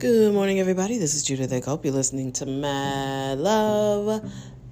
Good 0.00 0.32
morning, 0.32 0.58
everybody. 0.60 0.96
This 0.96 1.14
is 1.14 1.22
Judith 1.22 1.52
I 1.52 1.60
hope 1.60 1.84
you're 1.84 1.92
listening 1.92 2.32
to 2.32 2.46
Mad 2.46 3.36
Love. 3.38 4.24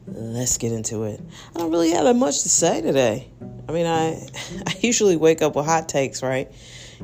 Let's 0.07 0.57
get 0.57 0.73
into 0.73 1.02
it. 1.02 1.20
I 1.55 1.59
don't 1.59 1.70
really 1.70 1.91
have 1.91 2.05
that 2.05 2.14
much 2.14 2.45
to 2.45 2.48
say 2.48 2.80
today. 2.80 3.30
I 3.69 3.73
mean, 3.73 3.84
I 3.84 4.27
I 4.66 4.75
usually 4.80 5.16
wake 5.16 5.43
up 5.43 5.55
with 5.55 5.66
hot 5.66 5.87
takes, 5.87 6.23
right? 6.23 6.51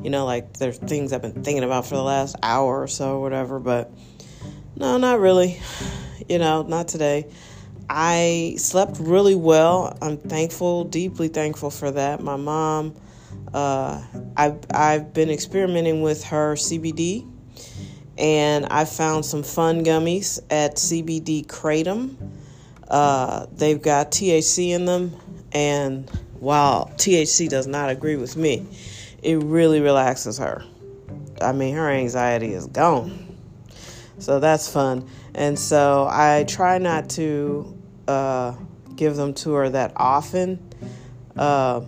You 0.02 0.08
know, 0.08 0.24
like 0.24 0.54
there's 0.54 0.78
things 0.78 1.12
I've 1.12 1.20
been 1.20 1.44
thinking 1.44 1.64
about 1.64 1.84
for 1.84 1.96
the 1.96 2.02
last 2.02 2.36
hour 2.42 2.80
or 2.80 2.88
so, 2.88 3.16
or 3.16 3.20
whatever. 3.20 3.60
But 3.60 3.92
no, 4.74 4.96
not 4.96 5.20
really. 5.20 5.60
You 6.26 6.38
know, 6.38 6.62
not 6.62 6.88
today. 6.88 7.30
I 7.90 8.54
slept 8.56 8.96
really 8.98 9.34
well. 9.34 9.98
I'm 10.00 10.16
thankful, 10.16 10.84
deeply 10.84 11.28
thankful 11.28 11.68
for 11.68 11.90
that. 11.90 12.22
My 12.22 12.36
mom, 12.36 12.94
uh, 13.52 14.02
I've 14.34 14.60
I've 14.70 15.12
been 15.12 15.28
experimenting 15.28 16.00
with 16.00 16.24
her 16.24 16.54
CBD 16.54 17.28
and 18.18 18.66
I 18.66 18.84
found 18.84 19.24
some 19.24 19.42
fun 19.42 19.84
gummies 19.84 20.40
at 20.50 20.76
CBD 20.76 21.46
Kratom. 21.46 22.16
Uh, 22.88 23.46
they've 23.52 23.80
got 23.80 24.12
THC 24.12 24.70
in 24.70 24.84
them, 24.84 25.16
and 25.52 26.08
while 26.38 26.92
THC 26.96 27.48
does 27.48 27.66
not 27.66 27.90
agree 27.90 28.16
with 28.16 28.36
me, 28.36 28.66
it 29.22 29.42
really 29.42 29.80
relaxes 29.80 30.38
her. 30.38 30.64
I 31.40 31.52
mean, 31.52 31.74
her 31.74 31.90
anxiety 31.90 32.52
is 32.52 32.66
gone. 32.66 33.36
So 34.18 34.38
that's 34.40 34.70
fun. 34.70 35.08
And 35.34 35.58
so 35.58 36.06
I 36.08 36.44
try 36.46 36.78
not 36.78 37.10
to 37.10 37.76
uh, 38.06 38.54
give 38.94 39.16
them 39.16 39.34
to 39.34 39.52
her 39.54 39.70
that 39.70 39.92
often. 39.96 40.58
Uh, 41.36 41.80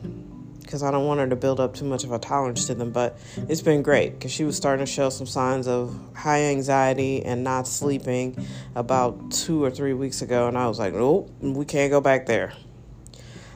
because 0.67 0.83
I 0.83 0.91
don't 0.91 1.06
want 1.06 1.20
her 1.20 1.28
to 1.28 1.36
build 1.36 1.61
up 1.61 1.75
too 1.75 1.84
much 1.84 2.05
of 2.05 2.12
a 2.12 2.19
tolerance 2.19 2.67
to 2.67 2.75
them. 2.75 2.91
But 2.91 3.19
it's 3.48 3.62
been 3.62 3.83
great 3.83 4.14
because 4.14 4.33
she 4.33 4.45
was 4.45 4.56
starting 4.56 4.84
to 4.84 4.91
show 4.91 5.08
some 5.08 5.27
signs 5.27 5.69
of 5.69 5.98
high 6.14 6.42
anxiety 6.42 7.25
and 7.25 7.45
not 7.45 7.67
sleeping 7.69 8.47
about 8.75 9.31
two 9.31 9.62
or 9.62 9.70
three 9.70 9.95
weeks 9.95 10.23
ago. 10.23 10.48
And 10.48 10.58
I 10.58 10.67
was 10.69 10.78
like, 10.78 10.92
nope, 10.92 11.31
we 11.41 11.64
can't 11.64 11.91
go 11.91 12.00
back 12.00 12.27
there. 12.27 12.53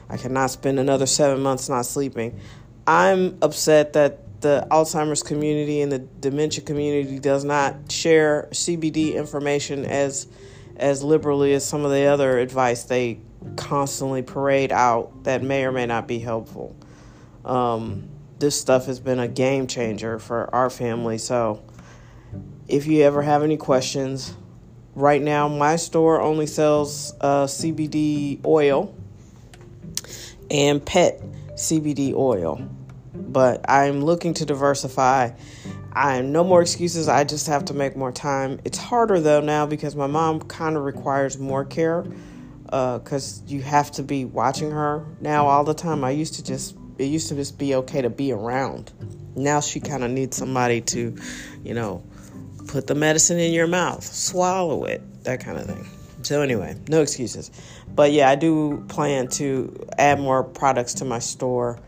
I 0.09 0.17
cannot 0.17 0.51
spend 0.51 0.79
another 0.79 1.05
seven 1.05 1.41
months 1.41 1.69
not 1.69 1.85
sleeping. 1.85 2.39
I'm 2.87 3.37
upset 3.41 3.93
that 3.93 4.41
the 4.41 4.67
Alzheimer's 4.71 5.21
community 5.21 5.81
and 5.81 5.91
the 5.91 5.99
dementia 5.99 6.63
community 6.63 7.19
does 7.19 7.43
not 7.43 7.91
share 7.91 8.47
CBD 8.51 9.15
information 9.15 9.85
as 9.85 10.27
as 10.77 11.03
liberally 11.03 11.53
as 11.53 11.63
some 11.63 11.85
of 11.85 11.91
the 11.91 12.05
other 12.05 12.39
advice 12.39 12.83
they 12.85 13.19
constantly 13.55 14.23
parade 14.23 14.71
out 14.71 15.23
that 15.25 15.43
may 15.43 15.63
or 15.63 15.71
may 15.71 15.85
not 15.85 16.07
be 16.07 16.17
helpful. 16.17 16.75
Um, 17.45 18.09
this 18.39 18.59
stuff 18.59 18.85
has 18.87 18.99
been 18.99 19.19
a 19.19 19.27
game 19.27 19.67
changer 19.67 20.19
for 20.19 20.53
our 20.53 20.69
family. 20.69 21.17
So, 21.17 21.63
if 22.67 22.87
you 22.87 23.03
ever 23.03 23.21
have 23.21 23.43
any 23.43 23.57
questions, 23.57 24.33
right 24.95 25.21
now 25.21 25.47
my 25.47 25.75
store 25.75 26.21
only 26.21 26.47
sells 26.47 27.13
uh, 27.21 27.45
CBD 27.45 28.43
oil 28.45 28.95
and 30.49 30.85
pet 30.85 31.21
CBD 31.53 32.13
oil, 32.13 32.67
but 33.13 33.69
I'm 33.69 34.03
looking 34.03 34.33
to 34.35 34.45
diversify. 34.45 35.31
I'm 35.93 36.31
no 36.31 36.43
more 36.43 36.61
excuses. 36.61 37.09
I 37.09 37.23
just 37.23 37.47
have 37.47 37.65
to 37.65 37.73
make 37.73 37.95
more 37.95 38.11
time. 38.11 38.59
It's 38.63 38.77
harder 38.77 39.19
though 39.19 39.41
now 39.41 39.65
because 39.65 39.95
my 39.95 40.07
mom 40.07 40.41
kind 40.41 40.77
of 40.77 40.83
requires 40.83 41.37
more 41.37 41.65
care 41.65 42.05
because 42.63 43.41
uh, 43.41 43.45
you 43.47 43.61
have 43.61 43.91
to 43.91 44.03
be 44.03 44.23
watching 44.23 44.71
her 44.71 45.05
now 45.19 45.47
all 45.47 45.65
the 45.65 45.73
time. 45.73 46.03
I 46.03 46.11
used 46.11 46.35
to 46.35 46.43
just 46.43 46.77
it 47.01 47.05
used 47.05 47.29
to 47.29 47.35
just 47.35 47.57
be 47.57 47.75
okay 47.75 48.01
to 48.01 48.09
be 48.09 48.31
around. 48.31 48.91
Now 49.35 49.59
she 49.59 49.79
kind 49.79 50.03
of 50.03 50.11
needs 50.11 50.37
somebody 50.37 50.81
to, 50.81 51.17
you 51.63 51.73
know, 51.73 52.03
put 52.67 52.87
the 52.87 52.95
medicine 52.95 53.39
in 53.39 53.53
your 53.53 53.67
mouth, 53.67 54.03
swallow 54.03 54.85
it, 54.85 55.01
that 55.23 55.39
kind 55.39 55.57
of 55.57 55.65
thing. 55.65 55.87
So 56.21 56.41
anyway, 56.41 56.75
no 56.87 57.01
excuses. 57.01 57.49
But 57.93 58.11
yeah, 58.11 58.29
I 58.29 58.35
do 58.35 58.85
plan 58.87 59.27
to 59.29 59.87
add 59.97 60.19
more 60.19 60.43
products 60.43 60.95
to 60.95 61.05
my 61.05 61.19
store. 61.19 61.79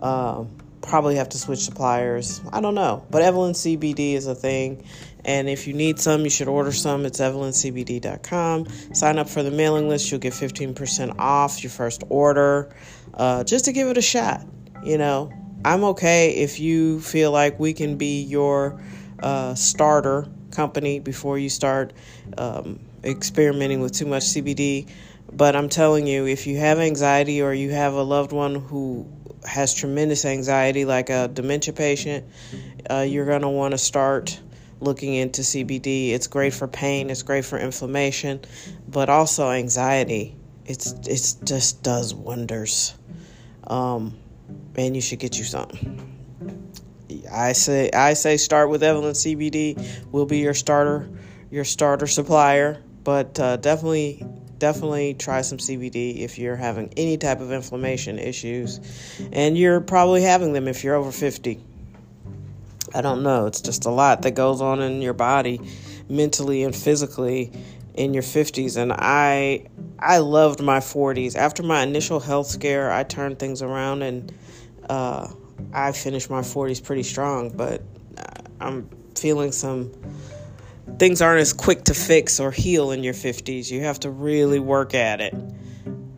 Uh, 0.00 0.44
probably 0.80 1.16
have 1.16 1.28
to 1.30 1.38
switch 1.38 1.60
suppliers. 1.60 2.40
I 2.52 2.60
don't 2.60 2.74
know. 2.74 3.04
But 3.10 3.22
Evelyn 3.22 3.52
CBD 3.52 4.14
is 4.14 4.26
a 4.26 4.34
thing. 4.34 4.84
And 5.24 5.48
if 5.48 5.68
you 5.68 5.74
need 5.74 6.00
some, 6.00 6.22
you 6.22 6.30
should 6.30 6.48
order 6.48 6.72
some. 6.72 7.04
It's 7.06 7.20
evelyncbd.com. 7.20 8.66
Sign 8.92 9.18
up 9.18 9.28
for 9.28 9.42
the 9.42 9.52
mailing 9.52 9.88
list. 9.88 10.10
You'll 10.10 10.20
get 10.20 10.32
15% 10.32 11.18
off 11.18 11.62
your 11.62 11.70
first 11.70 12.02
order 12.08 12.74
uh, 13.14 13.44
just 13.44 13.66
to 13.66 13.72
give 13.72 13.88
it 13.88 13.98
a 13.98 14.02
shot. 14.02 14.44
You 14.82 14.98
know, 14.98 15.32
I'm 15.64 15.84
okay 15.84 16.32
if 16.32 16.58
you 16.58 17.00
feel 17.00 17.30
like 17.30 17.58
we 17.60 17.72
can 17.72 17.96
be 17.96 18.22
your 18.22 18.80
uh, 19.22 19.54
starter 19.54 20.26
company 20.50 20.98
before 20.98 21.38
you 21.38 21.48
start 21.48 21.92
um, 22.36 22.80
experimenting 23.04 23.80
with 23.80 23.92
too 23.92 24.06
much 24.06 24.24
CBD. 24.24 24.88
But 25.32 25.56
I'm 25.56 25.68
telling 25.68 26.06
you, 26.06 26.26
if 26.26 26.46
you 26.46 26.58
have 26.58 26.78
anxiety 26.78 27.40
or 27.40 27.54
you 27.54 27.70
have 27.70 27.94
a 27.94 28.02
loved 28.02 28.32
one 28.32 28.56
who 28.56 29.06
has 29.46 29.72
tremendous 29.72 30.24
anxiety, 30.24 30.84
like 30.84 31.10
a 31.10 31.28
dementia 31.28 31.72
patient, 31.74 32.26
uh, 32.90 33.00
you're 33.00 33.26
going 33.26 33.42
to 33.42 33.48
want 33.48 33.72
to 33.72 33.78
start 33.78 34.38
looking 34.80 35.14
into 35.14 35.42
CBD. 35.42 36.10
It's 36.10 36.26
great 36.26 36.52
for 36.52 36.68
pain, 36.68 37.08
it's 37.08 37.22
great 37.22 37.44
for 37.44 37.58
inflammation, 37.58 38.40
but 38.88 39.08
also 39.08 39.50
anxiety. 39.50 40.36
It's 40.66 40.92
it 40.92 41.46
just 41.46 41.82
does 41.82 42.14
wonders. 42.14 42.94
Um, 43.66 44.16
and 44.76 44.94
you 44.94 45.02
should 45.02 45.18
get 45.18 45.38
you 45.38 45.44
something. 45.44 46.08
I 47.30 47.52
say 47.52 47.90
I 47.90 48.14
say 48.14 48.36
start 48.36 48.70
with 48.70 48.82
Evelyn 48.82 49.12
CBD. 49.12 50.04
We'll 50.10 50.26
be 50.26 50.38
your 50.38 50.54
starter 50.54 51.08
your 51.50 51.64
starter 51.64 52.06
supplier, 52.06 52.82
but 53.04 53.38
uh, 53.38 53.56
definitely 53.58 54.24
definitely 54.58 55.14
try 55.14 55.40
some 55.40 55.58
CBD 55.58 56.20
if 56.20 56.38
you're 56.38 56.56
having 56.56 56.92
any 56.96 57.18
type 57.18 57.40
of 57.40 57.52
inflammation 57.52 58.18
issues, 58.18 58.80
and 59.32 59.58
you're 59.58 59.80
probably 59.80 60.22
having 60.22 60.52
them 60.52 60.68
if 60.68 60.84
you're 60.84 60.94
over 60.94 61.12
50. 61.12 61.60
I 62.94 63.00
don't 63.00 63.22
know. 63.22 63.46
It's 63.46 63.60
just 63.60 63.86
a 63.86 63.90
lot 63.90 64.22
that 64.22 64.32
goes 64.32 64.60
on 64.60 64.80
in 64.80 65.02
your 65.02 65.14
body, 65.14 65.60
mentally 66.08 66.62
and 66.62 66.76
physically, 66.76 67.50
in 67.94 68.14
your 68.14 68.22
50s. 68.22 68.76
And 68.76 68.92
I 68.92 69.66
I 69.98 70.18
loved 70.18 70.62
my 70.62 70.78
40s. 70.78 71.36
After 71.36 71.62
my 71.62 71.82
initial 71.82 72.20
health 72.20 72.46
scare, 72.46 72.90
I 72.90 73.02
turned 73.02 73.38
things 73.38 73.62
around 73.62 74.02
and 74.02 74.32
uh, 74.88 75.28
I 75.72 75.92
finished 75.92 76.30
my 76.30 76.40
40s 76.40 76.82
pretty 76.82 77.02
strong. 77.02 77.50
But 77.50 77.82
I'm 78.60 78.88
feeling 79.16 79.52
some 79.52 79.92
things 80.98 81.22
aren't 81.22 81.40
as 81.40 81.52
quick 81.52 81.84
to 81.84 81.94
fix 81.94 82.40
or 82.40 82.50
heal 82.50 82.90
in 82.90 83.02
your 83.02 83.14
50s. 83.14 83.70
You 83.70 83.82
have 83.82 84.00
to 84.00 84.10
really 84.10 84.60
work 84.60 84.94
at 84.94 85.20
it. 85.20 85.34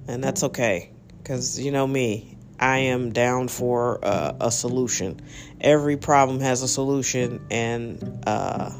And 0.06 0.22
that's 0.22 0.42
okay. 0.44 0.90
Because 1.18 1.58
you 1.58 1.70
know 1.70 1.86
me, 1.86 2.36
I 2.60 2.78
am 2.78 3.12
down 3.12 3.48
for 3.48 4.04
uh, 4.04 4.34
a 4.40 4.50
solution. 4.50 5.20
Every 5.60 5.96
problem 5.96 6.40
has 6.40 6.62
a 6.62 6.68
solution, 6.68 7.44
and 7.50 8.22
uh, 8.26 8.70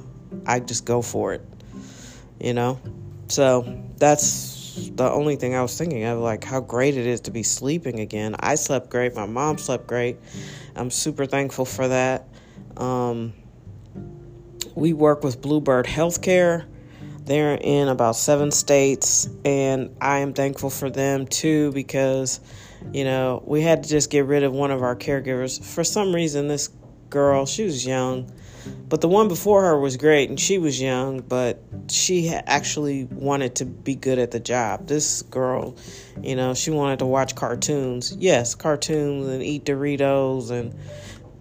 I 0.46 0.60
just 0.60 0.84
go 0.84 1.00
for 1.02 1.32
it. 1.32 1.42
You 2.38 2.52
know? 2.52 2.80
So 3.28 3.82
that's 3.96 4.53
the 4.94 5.10
only 5.10 5.36
thing 5.36 5.54
I 5.54 5.62
was 5.62 5.76
thinking 5.76 6.04
of 6.04 6.18
like 6.18 6.44
how 6.44 6.60
great 6.60 6.96
it 6.96 7.06
is 7.06 7.22
to 7.22 7.30
be 7.30 7.42
sleeping 7.42 8.00
again. 8.00 8.36
I 8.40 8.54
slept 8.54 8.90
great, 8.90 9.14
my 9.14 9.26
mom 9.26 9.58
slept 9.58 9.86
great. 9.86 10.18
I'm 10.76 10.90
super 10.90 11.26
thankful 11.26 11.64
for 11.64 11.88
that. 11.88 12.28
Um, 12.76 13.32
we 14.74 14.92
work 14.92 15.22
with 15.22 15.40
Bluebird 15.40 15.86
Healthcare. 15.86 16.66
They're 17.24 17.54
in 17.54 17.88
about 17.88 18.16
seven 18.16 18.50
states, 18.50 19.28
and 19.46 19.96
I 20.00 20.18
am 20.18 20.34
thankful 20.34 20.68
for 20.68 20.90
them 20.90 21.26
too 21.26 21.72
because 21.72 22.40
you 22.92 23.04
know, 23.04 23.42
we 23.46 23.62
had 23.62 23.84
to 23.84 23.88
just 23.88 24.10
get 24.10 24.26
rid 24.26 24.42
of 24.42 24.52
one 24.52 24.70
of 24.70 24.82
our 24.82 24.96
caregivers. 24.96 25.62
For 25.62 25.84
some 25.84 26.14
reason, 26.14 26.48
this 26.48 26.70
girl, 27.10 27.46
she 27.46 27.64
was 27.64 27.86
young, 27.86 28.30
but 28.88 29.00
the 29.00 29.08
one 29.08 29.28
before 29.28 29.62
her 29.62 29.78
was 29.78 29.96
great, 29.96 30.28
and 30.28 30.38
she 30.38 30.58
was 30.58 30.80
young, 30.80 31.20
but 31.20 31.62
she 31.88 32.28
actually 32.28 33.04
wanted 33.04 33.56
to 33.56 33.64
be 33.64 33.94
good 33.94 34.18
at 34.18 34.30
the 34.30 34.40
job. 34.40 34.86
This 34.86 35.22
girl, 35.22 35.76
you 36.22 36.36
know, 36.36 36.54
she 36.54 36.70
wanted 36.70 37.00
to 37.00 37.06
watch 37.06 37.34
cartoons. 37.34 38.16
Yes, 38.18 38.54
cartoons 38.54 39.28
and 39.28 39.42
eat 39.42 39.64
Doritos 39.64 40.50
and 40.50 40.74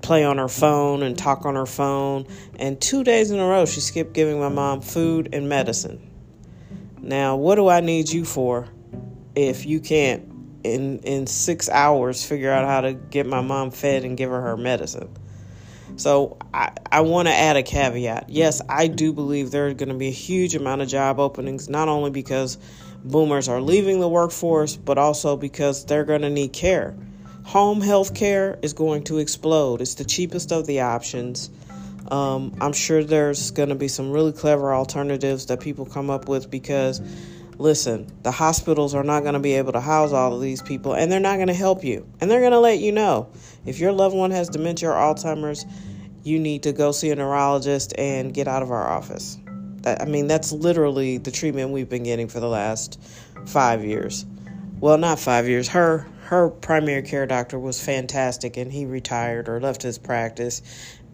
play 0.02 0.24
on 0.24 0.38
her 0.38 0.50
phone 0.50 1.02
and 1.04 1.18
talk 1.18 1.46
on 1.46 1.56
her 1.56 1.66
phone. 1.66 2.28
And 2.60 2.80
two 2.80 3.04
days 3.04 3.32
in 3.32 3.40
a 3.40 3.48
row, 3.48 3.66
she 3.66 3.80
skipped 3.80 4.14
giving 4.14 4.40
my 4.40 4.50
mom 4.50 4.82
food 4.82 5.30
and 5.34 5.48
medicine. 5.48 6.10
Now, 7.02 7.36
what 7.36 7.56
do 7.56 7.70
I 7.70 7.80
need 7.80 8.10
you 8.10 8.26
for 8.26 8.68
if 9.36 9.66
you 9.66 9.80
can't 9.80 10.30
in 10.64 11.00
in 11.00 11.28
six 11.28 11.70
hours 11.70 12.26
figure 12.26 12.52
out 12.52 12.68
how 12.68 12.82
to 12.82 12.94
get 12.94 13.26
my 13.26 13.42
mom 13.42 13.72
fed 13.72 14.04
and 14.04 14.18
give 14.18 14.30
her 14.30 14.42
her 14.42 14.58
medicine. 14.58 15.10
So 15.96 16.38
I, 16.54 16.72
I 16.92 17.02
want 17.02 17.28
to 17.28 17.34
add 17.34 17.56
a 17.56 17.64
caveat. 17.64 18.30
Yes, 18.30 18.62
I 18.68 18.88
do 18.88 19.14
believe 19.14 19.52
there's 19.52 19.76
going 19.76 19.90
to 19.90 19.96
be 19.96 20.08
a 20.08 20.12
huge 20.12 20.56
amount 20.56 20.82
of 20.82 20.88
job 20.88 21.20
openings, 21.20 21.70
not 21.70 21.88
only 21.88 22.10
because 22.10 22.58
boomers 23.04 23.48
are 23.48 23.62
leaving 23.62 24.00
the 24.00 24.08
workforce, 24.08 24.76
but 24.76 24.98
also 24.98 25.38
because 25.38 25.86
they're 25.86 26.06
going 26.06 26.22
to 26.22 26.30
need 26.30 26.54
care. 26.54 26.96
Home 27.46 27.82
health 27.82 28.16
care 28.16 28.58
is 28.62 28.74
going 28.74 29.04
to 29.06 29.20
explode. 29.20 29.82
It's 29.82 29.96
the 29.96 30.06
cheapest 30.06 30.52
of 30.52 30.66
the 30.66 30.82
options. 30.82 31.50
Um, 32.10 32.56
I'm 32.60 32.74
sure 32.74 33.04
there's 33.04 33.52
going 33.52 33.70
to 33.70 33.76
be 33.76 33.88
some 33.88 34.12
really 34.12 34.32
clever 34.32 34.74
alternatives 34.74 35.48
that 35.48 35.60
people 35.60 35.86
come 35.86 36.10
up 36.10 36.28
with 36.28 36.50
because, 36.50 37.02
listen, 37.58 38.08
the 38.24 38.32
hospitals 38.32 38.96
are 38.96 39.04
not 39.04 39.22
going 39.22 39.34
to 39.34 39.40
be 39.40 39.54
able 39.54 39.74
to 39.74 39.82
house 39.82 40.12
all 40.12 40.34
of 40.34 40.42
these 40.42 40.62
people 40.62 40.94
and 40.94 41.12
they're 41.12 41.20
not 41.20 41.36
going 41.36 41.48
to 41.48 41.54
help 41.54 41.84
you. 41.84 42.08
And 42.20 42.30
they're 42.30 42.40
going 42.40 42.52
to 42.52 42.60
let 42.60 42.80
you 42.80 42.92
know 42.92 43.30
if 43.66 43.80
your 43.80 43.92
loved 43.92 44.16
one 44.16 44.32
has 44.32 44.50
dementia 44.50 44.90
or 44.90 44.94
Alzheimer's, 44.94 45.66
you 46.24 46.40
need 46.40 46.64
to 46.64 46.72
go 46.72 46.92
see 46.92 47.12
a 47.12 47.16
neurologist 47.16 47.94
and 47.98 48.34
get 48.34 48.48
out 48.48 48.64
of 48.64 48.72
our 48.72 48.88
office. 48.88 49.38
I 49.86 50.06
mean, 50.06 50.28
that's 50.28 50.52
literally 50.52 51.18
the 51.18 51.32
treatment 51.32 51.72
we've 51.72 51.90
been 51.90 52.04
getting 52.04 52.30
for 52.30 52.40
the 52.40 52.48
last 52.48 53.02
five 53.46 53.84
years. 53.84 54.26
Well, 54.80 54.98
not 54.98 55.20
five 55.20 55.48
years. 55.48 55.68
Her 55.68 56.08
her 56.26 56.50
primary 56.50 57.04
care 57.04 57.26
doctor 57.26 57.60
was 57.60 57.84
fantastic, 57.84 58.56
and 58.56 58.72
he 58.72 58.86
retired 58.86 59.50
or 59.50 59.60
left 59.60 59.84
his 59.84 59.98
practice 59.98 60.62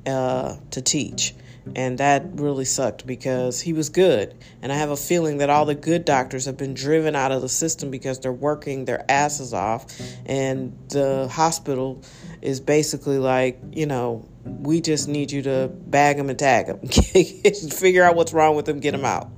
uh, 0.06 0.56
to 0.72 0.82
teach. 0.82 1.34
And 1.76 1.98
that 2.00 2.26
really 2.34 2.66
sucked 2.66 3.06
because 3.06 3.62
he 3.62 3.74
was 3.74 3.90
good. 3.90 4.36
And 4.62 4.72
I 4.72 4.76
have 4.76 4.90
a 4.90 4.98
feeling 4.98 5.38
that 5.38 5.50
all 5.50 5.66
the 5.66 5.76
good 5.76 6.06
doctors 6.06 6.46
have 6.46 6.58
been 6.58 6.74
driven 6.74 7.16
out 7.16 7.32
of 7.32 7.42
the 7.42 7.50
system 7.50 7.92
because 7.92 8.20
they're 8.20 8.32
working 8.32 8.86
their 8.86 9.04
asses 9.10 9.54
off. 9.54 9.86
And 10.26 10.78
the 10.90 11.28
hospital 11.28 12.02
is 12.42 12.60
basically 12.60 13.20
like, 13.20 13.60
you 13.72 13.86
know, 13.86 14.28
we 14.44 14.82
just 14.82 15.08
need 15.08 15.32
you 15.32 15.42
to 15.44 15.70
bag 15.74 16.18
them 16.18 16.30
and 16.30 16.40
tag 16.40 16.68
them, 16.68 16.88
figure 17.70 18.04
out 18.04 18.16
what's 18.16 18.34
wrong 18.34 18.56
with 18.56 18.66
them, 18.66 18.80
get 18.80 18.92
them 18.92 19.06
out. 19.06 19.30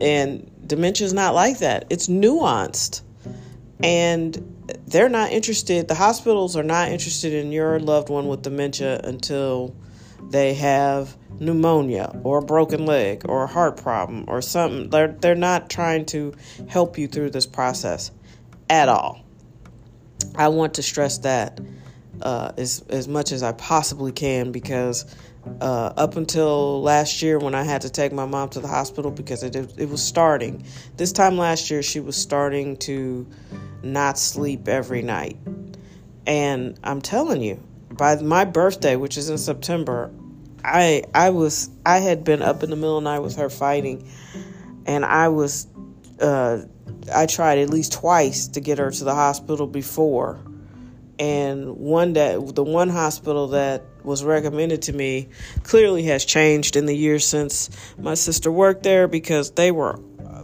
And 0.00 0.50
dementia 0.66 1.06
is 1.06 1.12
not 1.12 1.34
like 1.34 1.58
that, 1.58 1.86
it's 1.90 2.06
nuanced. 2.06 3.02
And 3.82 4.56
they're 4.86 5.08
not 5.08 5.32
interested, 5.32 5.88
the 5.88 5.94
hospitals 5.94 6.56
are 6.56 6.62
not 6.62 6.88
interested 6.88 7.32
in 7.32 7.50
your 7.52 7.80
loved 7.80 8.08
one 8.08 8.28
with 8.28 8.42
dementia 8.42 9.00
until 9.02 9.74
they 10.28 10.54
have 10.54 11.16
pneumonia 11.38 12.18
or 12.22 12.38
a 12.38 12.42
broken 12.42 12.86
leg 12.86 13.22
or 13.28 13.44
a 13.44 13.46
heart 13.46 13.76
problem 13.76 14.24
or 14.28 14.42
something. 14.42 14.90
They're, 14.90 15.08
they're 15.08 15.34
not 15.34 15.70
trying 15.70 16.06
to 16.06 16.34
help 16.68 16.98
you 16.98 17.08
through 17.08 17.30
this 17.30 17.46
process 17.46 18.10
at 18.68 18.88
all. 18.88 19.20
I 20.36 20.48
want 20.48 20.74
to 20.74 20.82
stress 20.82 21.18
that 21.18 21.60
uh, 22.22 22.52
as, 22.56 22.84
as 22.88 23.08
much 23.08 23.32
as 23.32 23.42
I 23.42 23.52
possibly 23.52 24.12
can 24.12 24.52
because 24.52 25.14
uh, 25.60 25.92
up 25.96 26.16
until 26.16 26.82
last 26.82 27.22
year 27.22 27.38
when 27.38 27.54
I 27.54 27.62
had 27.62 27.82
to 27.82 27.90
take 27.90 28.12
my 28.12 28.26
mom 28.26 28.50
to 28.50 28.60
the 28.60 28.68
hospital 28.68 29.10
because 29.10 29.42
it, 29.42 29.56
it 29.56 29.88
was 29.88 30.02
starting. 30.02 30.64
This 30.96 31.12
time 31.12 31.38
last 31.38 31.70
year, 31.70 31.82
she 31.82 32.00
was 32.00 32.16
starting 32.16 32.76
to 32.78 33.26
not 33.82 34.18
sleep 34.18 34.68
every 34.68 35.02
night. 35.02 35.38
And 36.26 36.78
I'm 36.84 37.00
telling 37.00 37.42
you, 37.42 37.62
by 37.90 38.16
my 38.16 38.44
birthday, 38.44 38.96
which 38.96 39.16
is 39.16 39.28
in 39.30 39.38
September, 39.38 40.10
I 40.64 41.04
I 41.14 41.30
was 41.30 41.70
I 41.84 41.98
had 41.98 42.24
been 42.24 42.42
up 42.42 42.62
in 42.62 42.70
the 42.70 42.76
middle 42.76 42.98
of 42.98 43.04
the 43.04 43.10
night 43.10 43.20
with 43.20 43.36
her 43.36 43.50
fighting, 43.50 44.08
and 44.86 45.04
I 45.04 45.28
was 45.28 45.66
uh, 46.20 46.62
I 47.14 47.26
tried 47.26 47.58
at 47.58 47.70
least 47.70 47.92
twice 47.92 48.48
to 48.48 48.60
get 48.60 48.78
her 48.78 48.90
to 48.90 49.04
the 49.04 49.14
hospital 49.14 49.66
before, 49.66 50.40
and 51.18 51.76
one 51.76 52.14
that 52.14 52.54
the 52.54 52.64
one 52.64 52.88
hospital 52.88 53.48
that 53.48 53.84
was 54.02 54.24
recommended 54.24 54.82
to 54.82 54.92
me 54.92 55.28
clearly 55.62 56.04
has 56.04 56.24
changed 56.24 56.76
in 56.76 56.86
the 56.86 56.96
years 56.96 57.26
since 57.26 57.70
my 57.98 58.14
sister 58.14 58.50
worked 58.50 58.82
there 58.82 59.08
because 59.08 59.50
they 59.52 59.70
were 59.70 59.98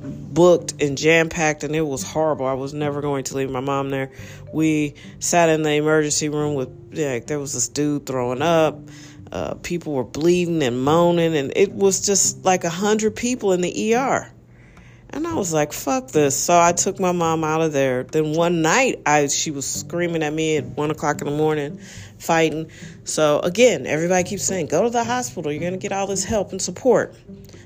booked 0.06 0.80
and 0.82 0.96
jam 0.96 1.28
packed 1.28 1.64
and 1.64 1.74
it 1.74 1.82
was 1.82 2.02
horrible. 2.02 2.46
I 2.46 2.54
was 2.54 2.72
never 2.72 3.00
going 3.00 3.24
to 3.24 3.36
leave 3.36 3.50
my 3.50 3.60
mom 3.60 3.90
there. 3.90 4.10
We 4.52 4.94
sat 5.18 5.48
in 5.48 5.62
the 5.62 5.72
emergency 5.72 6.28
room 6.28 6.54
with 6.54 6.68
like 6.92 7.26
there 7.26 7.38
was 7.38 7.52
this 7.52 7.68
dude 7.68 8.06
throwing 8.06 8.42
up. 8.42 8.78
Uh, 9.30 9.54
people 9.54 9.92
were 9.92 10.04
bleeding 10.04 10.62
and 10.62 10.82
moaning, 10.82 11.36
and 11.36 11.52
it 11.56 11.72
was 11.72 12.06
just 12.06 12.44
like 12.44 12.64
a 12.64 12.70
hundred 12.70 13.16
people 13.16 13.52
in 13.52 13.60
the 13.60 13.94
ER. 13.94 14.30
And 15.10 15.26
I 15.26 15.34
was 15.34 15.52
like, 15.52 15.72
"Fuck 15.72 16.08
this!" 16.12 16.36
So 16.36 16.58
I 16.58 16.72
took 16.72 17.00
my 17.00 17.12
mom 17.12 17.42
out 17.42 17.60
of 17.60 17.72
there. 17.72 18.04
Then 18.04 18.34
one 18.34 18.62
night, 18.62 19.00
I 19.04 19.26
she 19.26 19.50
was 19.50 19.66
screaming 19.66 20.22
at 20.22 20.32
me 20.32 20.58
at 20.58 20.64
one 20.64 20.90
o'clock 20.90 21.20
in 21.20 21.26
the 21.26 21.36
morning, 21.36 21.80
fighting. 22.18 22.70
So 23.04 23.40
again, 23.40 23.86
everybody 23.86 24.24
keeps 24.28 24.44
saying, 24.44 24.66
"Go 24.66 24.84
to 24.84 24.90
the 24.90 25.04
hospital. 25.04 25.50
You're 25.50 25.62
gonna 25.62 25.76
get 25.76 25.92
all 25.92 26.06
this 26.06 26.24
help 26.24 26.52
and 26.52 26.62
support." 26.62 27.14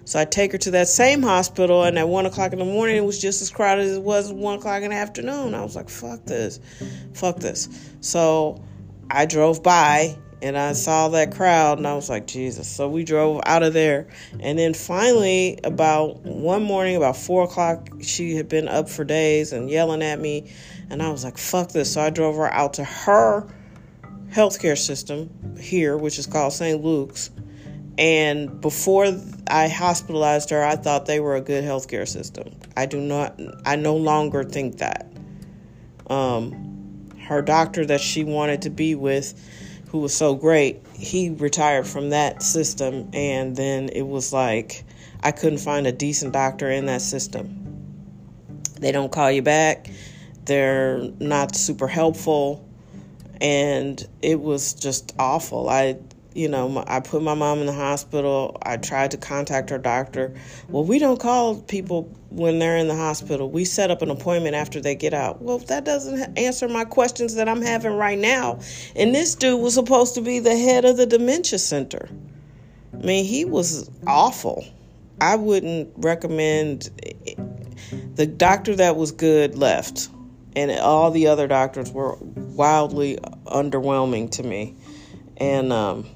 So 0.05 0.19
I 0.19 0.25
take 0.25 0.53
her 0.53 0.59
to 0.59 0.71
that 0.73 0.89
same 0.89 1.23
hospital, 1.23 1.85
and 1.85 1.99
at 1.99 2.09
one 2.09 2.27
o'clock 2.27 2.53
in 2.53 2.59
the 2.59 2.65
morning, 2.65 2.97
it 2.97 3.05
was 3.05 3.21
just 3.21 3.43
as 3.43 3.51
crowded 3.51 3.87
as 3.87 3.97
it 3.97 4.03
was 4.03 4.31
at 4.31 4.37
one 4.37 4.59
o'clock 4.59 4.83
in 4.83 4.91
the 4.91 4.97
afternoon. 4.97 5.55
I 5.55 5.63
was 5.63 5.77
like, 5.77 5.89
"Fuck 5.89 6.25
this, 6.25 6.59
fuck 7.13 7.39
this." 7.39 7.69
So 8.01 8.63
I 9.11 9.27
drove 9.27 9.63
by 9.63 10.17
and 10.43 10.57
I 10.57 10.73
saw 10.73 11.09
that 11.11 11.33
crowd, 11.33 11.79
and 11.79 11.87
I 11.87 11.95
was 11.95 12.09
like, 12.09 12.27
"Jesus!" 12.27 12.67
So 12.67 12.89
we 12.89 13.05
drove 13.05 13.41
out 13.45 13.63
of 13.63 13.75
there, 13.75 14.07
and 14.41 14.59
then 14.59 14.73
finally, 14.73 15.59
about 15.65 16.25
one 16.25 16.63
morning, 16.63 16.97
about 16.97 17.17
four 17.17 17.45
o'clock, 17.45 17.91
she 18.01 18.35
had 18.35 18.49
been 18.49 18.67
up 18.67 18.89
for 18.89 19.05
days 19.05 19.53
and 19.53 19.69
yelling 19.69 20.03
at 20.03 20.19
me, 20.19 20.51
and 20.89 21.03
I 21.03 21.11
was 21.11 21.25
like, 21.25 21.37
"Fuck 21.37 21.73
this!" 21.73 21.93
So 21.93 22.01
I 22.01 22.11
drove 22.11 22.37
her 22.37 22.53
out 22.53 22.75
to 22.75 22.85
her 22.85 23.47
healthcare 24.33 24.79
system 24.79 25.29
here, 25.61 25.97
which 25.99 26.19
is 26.19 26.27
called 26.27 26.53
St. 26.53 26.83
Luke's 26.83 27.31
and 28.01 28.63
before 28.63 29.15
I 29.47 29.69
hospitalized 29.69 30.49
her, 30.49 30.65
I 30.65 30.77
thought 30.77 31.05
they 31.05 31.21
were 31.21 31.37
a 31.37 31.41
good 31.43 31.63
healthcare 31.63 32.09
system. 32.09 32.51
I 32.75 32.87
do 32.87 32.99
not, 32.99 33.39
I 33.67 33.77
no 33.77 33.95
longer 33.95 34.43
think 34.43 34.79
that. 34.79 35.07
Um, 36.07 37.11
her 37.27 37.43
doctor 37.43 37.85
that 37.85 38.01
she 38.01 38.25
wanted 38.25 38.63
to 38.63 38.71
be 38.71 38.95
with, 38.95 39.39
who 39.91 39.99
was 39.99 40.17
so 40.17 40.35
great, 40.35 40.81
he 40.95 41.29
retired 41.29 41.87
from 41.87 42.09
that 42.09 42.43
system. 42.43 43.11
And 43.13 43.55
then 43.55 43.91
it 43.91 44.07
was 44.07 44.33
like, 44.33 44.83
I 45.23 45.31
couldn't 45.31 45.59
find 45.59 45.87
a 45.87 45.93
decent 45.93 46.33
doctor 46.33 46.71
in 46.71 46.87
that 46.87 47.03
system. 47.03 47.55
They 48.81 48.93
don't 48.93 49.13
call 49.13 49.31
you 49.31 49.43
back, 49.43 49.91
they're 50.47 51.03
not 51.21 51.55
super 51.55 51.87
helpful. 51.87 52.67
And 53.43 54.03
it 54.23 54.41
was 54.41 54.73
just 54.73 55.15
awful. 55.19 55.69
I 55.69 55.99
you 56.35 56.49
know, 56.49 56.85
I 56.87 57.01
put 57.01 57.23
my 57.23 57.35
mom 57.35 57.59
in 57.59 57.67
the 57.67 57.73
hospital. 57.73 58.57
I 58.63 58.77
tried 58.77 59.11
to 59.13 59.17
contact 59.17 59.71
her 59.71 59.79
doctor. 59.79 60.35
Well, 60.69 60.85
we 60.85 60.99
don't 60.99 61.19
call 61.19 61.57
people 61.63 62.03
when 62.31 62.59
they're 62.59 62.77
in 62.77 62.89
the 62.89 62.97
hospital. 62.97 63.51
We 63.51 63.65
set 63.65 63.91
up 63.91 64.03
an 64.03 64.11
appointment 64.11 64.55
after 64.55 64.81
they 64.81 64.95
get 64.95 65.13
out. 65.13 65.43
Well, 65.43 65.59
that 65.59 65.85
doesn't 65.85 66.39
answer 66.39 66.69
my 66.69 66.85
questions 66.85 67.35
that 67.35 67.49
I'm 67.49 67.63
having 67.63 67.95
right 67.95 68.19
now. 68.19 68.61
And 68.95 69.15
this 69.15 69.35
dude 69.35 69.61
was 69.61 69.75
supposed 69.75 70.15
to 70.15 70.21
be 70.21 70.39
the 70.39 70.57
head 70.57 70.85
of 70.85 70.97
the 70.97 71.07
dementia 71.07 71.59
center. 71.59 72.09
I 72.93 72.97
mean, 72.99 73.25
he 73.25 73.45
was 73.45 73.91
awful. 74.07 74.65
I 75.21 75.37
wouldn't 75.37 75.93
recommend 75.97 76.91
eh, 77.03 77.35
the 78.15 78.27
doctor 78.27 78.77
that 78.77 78.97
was 78.97 79.13
good 79.13 79.57
left, 79.57 80.09
and 80.57 80.71
all 80.71 81.11
the 81.11 81.27
other 81.27 81.47
doctors 81.47 81.91
were 81.93 82.17
wildly 82.21 83.19
underwhelming 83.47 84.31
to 84.33 84.43
me. 84.43 84.75
And 85.41 85.73
um, 85.73 86.07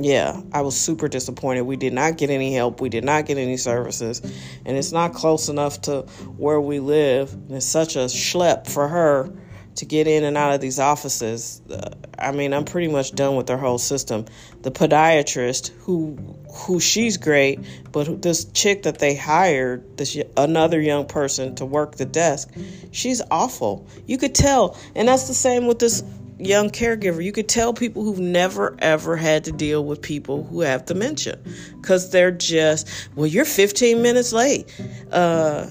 yeah, 0.00 0.40
I 0.52 0.62
was 0.62 0.78
super 0.78 1.08
disappointed. 1.08 1.62
We 1.62 1.76
did 1.76 1.92
not 1.92 2.16
get 2.16 2.30
any 2.30 2.54
help. 2.54 2.80
We 2.80 2.88
did 2.88 3.04
not 3.04 3.26
get 3.26 3.36
any 3.36 3.56
services. 3.56 4.20
And 4.64 4.76
it's 4.76 4.92
not 4.92 5.12
close 5.12 5.48
enough 5.48 5.82
to 5.82 6.02
where 6.36 6.60
we 6.60 6.78
live. 6.78 7.32
And 7.32 7.52
it's 7.52 7.66
such 7.66 7.96
a 7.96 8.06
schlep 8.06 8.68
for 8.68 8.86
her 8.86 9.32
to 9.78 9.84
get 9.84 10.08
in 10.08 10.24
and 10.24 10.36
out 10.36 10.54
of 10.54 10.60
these 10.60 10.78
offices. 10.78 11.62
Uh, 11.70 11.90
I 12.18 12.32
mean, 12.32 12.52
I'm 12.52 12.64
pretty 12.64 12.88
much 12.88 13.12
done 13.12 13.36
with 13.36 13.46
their 13.46 13.56
whole 13.56 13.78
system. 13.78 14.26
The 14.62 14.70
podiatrist, 14.70 15.68
who 15.80 16.16
who 16.52 16.80
she's 16.80 17.16
great, 17.16 17.60
but 17.92 18.22
this 18.22 18.44
chick 18.46 18.82
that 18.84 18.98
they 18.98 19.14
hired, 19.14 19.96
this 19.96 20.20
another 20.36 20.80
young 20.80 21.06
person 21.06 21.54
to 21.56 21.64
work 21.64 21.94
the 21.94 22.04
desk, 22.04 22.50
she's 22.90 23.22
awful. 23.30 23.86
You 24.06 24.18
could 24.18 24.34
tell, 24.34 24.76
and 24.96 25.06
that's 25.06 25.28
the 25.28 25.34
same 25.34 25.68
with 25.68 25.78
this 25.78 26.02
young 26.38 26.70
caregiver. 26.70 27.22
You 27.22 27.32
could 27.32 27.48
tell 27.48 27.72
people 27.72 28.04
who've 28.04 28.18
never 28.18 28.76
ever 28.78 29.16
had 29.16 29.44
to 29.44 29.52
deal 29.52 29.84
with 29.84 30.00
people 30.00 30.44
who 30.44 30.60
have 30.60 30.86
dementia 30.86 31.38
because 31.76 32.10
they're 32.10 32.30
just, 32.30 32.88
well, 33.14 33.26
you're 33.26 33.44
15 33.44 34.02
minutes 34.02 34.32
late. 34.32 34.72
Uh, 35.10 35.66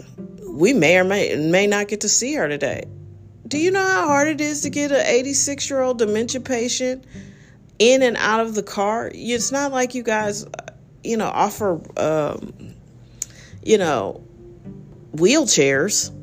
we 0.46 0.74
may 0.74 0.98
or 0.98 1.04
may, 1.04 1.36
may 1.36 1.68
not 1.68 1.88
get 1.88 2.02
to 2.02 2.10
see 2.10 2.34
her 2.36 2.48
today. 2.48 2.86
Do 3.48 3.58
you 3.58 3.72
know 3.72 3.86
how 3.86 4.08
hard 4.08 4.28
it 4.28 4.42
is 4.42 4.62
to 4.62 4.70
get 4.70 4.92
an 4.92 5.06
86 5.06 5.70
year 5.70 5.82
old 5.82 6.00
dementia 6.00 6.42
patient 6.42 7.06
in 7.80 8.02
and 8.02 8.18
out 8.18 8.42
of 8.42 8.56
the 8.56 8.64
car? 8.64 9.10
It's 9.14 9.52
not 9.52 9.72
like 9.72 9.96
you 9.96 10.04
guys, 10.04 10.46
you 11.04 11.16
know, 11.16 11.28
offer, 11.28 11.80
um, 11.98 12.74
you 13.64 13.78
know, 13.78 14.22
wheelchairs 15.16 16.14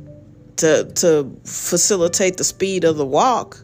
to 0.56 0.84
to 0.94 1.34
facilitate 1.44 2.36
the 2.36 2.44
speed 2.44 2.84
of 2.84 2.96
the 2.96 3.06
walk 3.06 3.63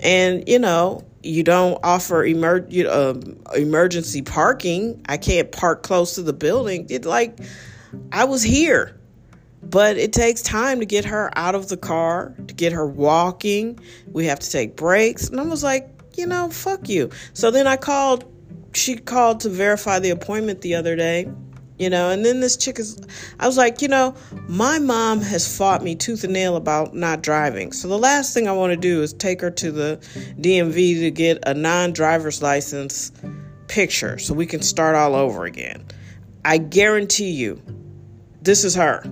and 0.00 0.48
you 0.48 0.58
know 0.58 1.04
you 1.22 1.42
don't 1.42 1.78
offer 1.82 2.24
emer- 2.24 2.66
you 2.68 2.88
um, 2.90 3.38
emergency 3.54 4.22
parking. 4.22 5.04
I 5.08 5.16
can't 5.16 5.50
park 5.50 5.82
close 5.82 6.14
to 6.14 6.22
the 6.22 6.32
building. 6.32 6.86
It 6.90 7.04
like 7.04 7.38
i 8.12 8.24
was 8.24 8.42
here. 8.42 8.94
But 9.60 9.96
it 9.96 10.12
takes 10.12 10.40
time 10.40 10.80
to 10.80 10.86
get 10.86 11.04
her 11.06 11.36
out 11.36 11.56
of 11.56 11.68
the 11.68 11.76
car 11.76 12.32
to 12.46 12.54
get 12.54 12.72
her 12.72 12.86
walking. 12.86 13.80
We 14.12 14.26
have 14.26 14.38
to 14.38 14.50
take 14.50 14.76
breaks. 14.76 15.28
And 15.28 15.40
i 15.40 15.44
was 15.44 15.62
like 15.62 15.88
you 16.16 16.26
know 16.26 16.50
fuck 16.50 16.88
you. 16.88 17.10
So 17.32 17.50
then 17.50 17.66
i 17.66 17.76
called 17.76 18.24
she 18.74 18.96
called 18.96 19.40
to 19.40 19.48
verify 19.48 19.98
the 19.98 20.10
appointment 20.10 20.60
the 20.60 20.74
other 20.74 20.94
day 20.94 21.28
you 21.78 21.88
know? 21.90 22.10
And 22.10 22.24
then 22.24 22.40
this 22.40 22.56
chick 22.56 22.78
is 22.78 23.00
i 23.38 23.46
was 23.46 23.56
like 23.56 23.80
you 23.82 23.88
know 23.88 24.14
my 24.48 24.78
mom 24.78 25.20
has 25.20 25.56
fought 25.56 25.82
me 25.82 25.94
tooth 25.94 26.24
and 26.24 26.32
nail 26.32 26.56
about 26.56 26.94
not 26.94 27.22
driving. 27.22 27.72
So 27.72 27.88
the 27.88 27.98
last 27.98 28.34
thing 28.34 28.48
i 28.48 28.52
want 28.52 28.72
to 28.72 28.76
do 28.76 29.02
is 29.02 29.12
take 29.12 29.40
her 29.40 29.50
to 29.52 29.72
the 29.72 29.98
dmv 30.40 30.74
to 30.74 31.10
get 31.10 31.38
a 31.46 31.54
non-driver's 31.54 32.42
license 32.42 33.12
picture 33.68 34.18
so 34.18 34.34
we 34.34 34.46
can 34.46 34.62
start 34.62 34.96
all 34.96 35.14
over 35.14 35.44
again. 35.44 35.84
I 36.44 36.58
guarantee 36.58 37.30
you 37.30 37.60
this 38.42 38.64
is 38.64 38.74
her. 38.74 39.04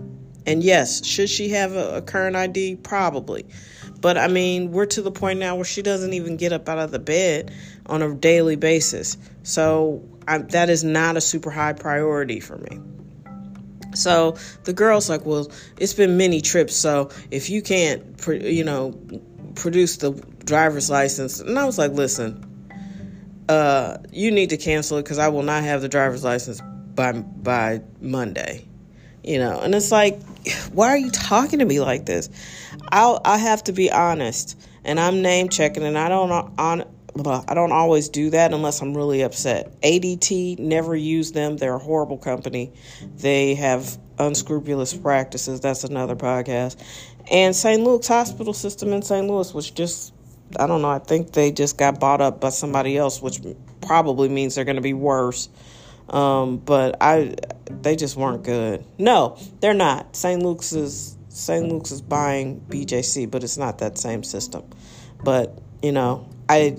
And 0.47 0.63
yes 0.63 1.05
should 1.05 1.29
she 1.29 1.49
have 1.51 1.73
a, 1.73 1.97
a 1.97 2.03
current 2.03 2.37
id 2.37 2.77
probably. 2.77 3.47
But 4.01 4.19
I 4.19 4.29
mean, 4.29 4.73
we're 4.73 4.87
to 4.87 5.03
the 5.03 5.11
point 5.11 5.39
now 5.39 5.57
where 5.57 5.65
she 5.65 5.83
doesn't 5.83 6.13
even 6.13 6.37
get 6.37 6.53
up 6.53 6.69
out 6.69 6.79
of 6.79 6.91
the 6.91 6.99
bed 6.99 7.53
on 7.87 8.03
a 8.03 8.15
daily 8.15 8.57
basis. 8.57 9.17
So 9.43 10.03
I, 10.29 10.39
that 10.39 10.71
is 10.71 10.85
not 10.85 11.17
a 11.17 11.21
super 11.21 11.51
high 11.51 11.73
priority 11.73 12.41
for 12.41 12.59
me. 12.59 12.81
So 13.95 14.37
the 14.65 14.73
girl's 14.73 15.09
like, 15.09 15.25
well, 15.25 15.51
it's 15.79 15.95
been 15.95 16.17
many 16.17 16.41
trips. 16.41 16.77
So 16.77 17.11
if 17.31 17.49
you 17.49 17.63
can't, 17.63 18.05
you 18.29 18.65
know, 18.65 18.99
produce 19.55 19.97
the 19.97 20.13
driver's 20.45 20.91
license, 20.91 21.41
and 21.41 21.59
I 21.59 21.65
was 21.65 21.79
like, 21.79 21.93
listen, 21.93 22.45
uh, 23.49 23.99
you 24.13 24.31
need 24.31 24.51
to 24.51 24.57
cancel 24.57 24.99
it 24.99 25.03
because 25.05 25.19
I 25.19 25.29
will 25.29 25.43
not 25.43 25.65
have 25.65 25.81
the 25.81 25.89
driver's 25.89 26.25
license 26.25 26.61
by 26.95 27.13
by 27.13 27.81
Monday. 28.01 28.67
You 29.25 29.39
know, 29.39 29.61
and 29.61 29.75
it's 29.75 29.91
like, 29.91 30.23
why 30.73 30.89
are 30.89 30.97
you 30.97 31.11
talking 31.11 31.59
to 31.59 31.65
me 31.65 31.81
like 31.81 32.07
this? 32.07 32.29
I'll 32.93 33.21
I 33.25 33.39
have 33.39 33.65
to 33.65 33.73
be 33.73 33.91
honest, 33.91 34.59
and 34.85 35.01
I'm 35.01 35.23
name 35.23 35.49
checking, 35.49 35.83
and 35.83 35.99
I 35.99 36.09
don't 36.09 36.31
on 36.31 36.85
I 37.49 37.55
don't 37.55 37.73
always 37.73 38.09
do 38.09 38.31
that 38.31 38.53
unless 38.53 38.83
I'm 38.83 38.95
really 38.95 39.23
upset. 39.23 39.81
ADT 39.81 40.59
never 40.59 40.95
use 40.95 41.33
them. 41.33 41.57
They're 41.57 41.75
a 41.75 41.79
horrible 41.79 42.19
company. 42.19 42.73
They 43.17 43.55
have 43.55 43.99
unscrupulous 44.19 44.95
practices. 44.95 45.61
That's 45.61 45.85
another 45.85 46.17
podcast. 46.17 46.77
And 47.31 47.55
St. 47.57 47.83
Luke's 47.83 48.09
hospital 48.09 48.53
system 48.53 48.93
in 48.93 49.03
St. 49.03 49.27
Louis, 49.27 49.53
which 49.55 49.75
just 49.75 50.13
I 50.59 50.67
don't 50.67 50.83
know. 50.83 50.91
I 50.91 51.01
think 51.01 51.33
they 51.33 51.51
just 51.51 51.77
got 51.77 51.99
bought 51.99 52.21
up 52.21 52.41
by 52.41 52.51
somebody 52.51 52.97
else, 52.97 53.21
which 53.21 53.41
probably 53.81 54.29
means 54.29 54.55
they're 54.55 54.65
going 54.65 54.77
to 54.77 54.83
be 54.83 54.95
worse. 54.95 55.49
Um, 56.09 56.59
but 56.59 56.97
I, 57.01 57.35
they 57.69 57.97
just 57.97 58.17
weren't 58.17 58.45
good. 58.45 58.85
No, 58.97 59.39
they're 59.61 59.75
not. 59.75 60.15
St. 60.15 60.41
Luke's 60.41 60.73
is 60.73 61.17
St. 61.29 61.69
Luke's 61.69 61.91
is 61.91 62.01
buying 62.01 62.61
BJC, 62.69 63.31
but 63.31 63.43
it's 63.43 63.59
not 63.59 63.79
that 63.79 63.99
same 63.99 64.23
system. 64.23 64.65
But 65.25 65.59
you 65.83 65.93
know, 65.93 66.29
I 66.49 66.77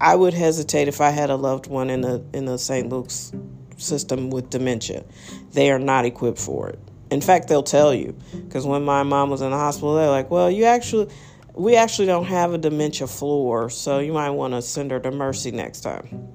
I 0.00 0.14
would 0.14 0.34
hesitate 0.34 0.88
if 0.88 1.00
I 1.00 1.10
had 1.10 1.30
a 1.30 1.36
loved 1.36 1.66
one 1.66 1.90
in 1.90 2.02
the 2.02 2.24
in 2.32 2.44
the 2.44 2.58
St. 2.58 2.88
Luke's 2.88 3.32
system 3.76 4.30
with 4.30 4.50
dementia. 4.50 5.04
They 5.52 5.70
are 5.70 5.78
not 5.78 6.04
equipped 6.04 6.38
for 6.38 6.68
it. 6.68 6.78
In 7.10 7.20
fact, 7.20 7.48
they'll 7.48 7.62
tell 7.62 7.94
you 7.94 8.16
because 8.32 8.66
when 8.66 8.84
my 8.84 9.02
mom 9.02 9.30
was 9.30 9.40
in 9.42 9.50
the 9.50 9.56
hospital, 9.56 9.94
they're 9.94 10.10
like, 10.10 10.30
"Well, 10.30 10.50
you 10.50 10.64
actually." 10.64 11.12
We 11.58 11.74
actually 11.74 12.08
don't 12.08 12.26
have 12.26 12.52
a 12.52 12.58
dementia 12.58 13.06
floor, 13.06 13.70
so 13.70 13.98
you 13.98 14.12
might 14.12 14.28
want 14.28 14.52
to 14.52 14.60
send 14.60 14.90
her 14.90 15.00
to 15.00 15.10
Mercy 15.10 15.52
next 15.52 15.80
time. 15.80 16.28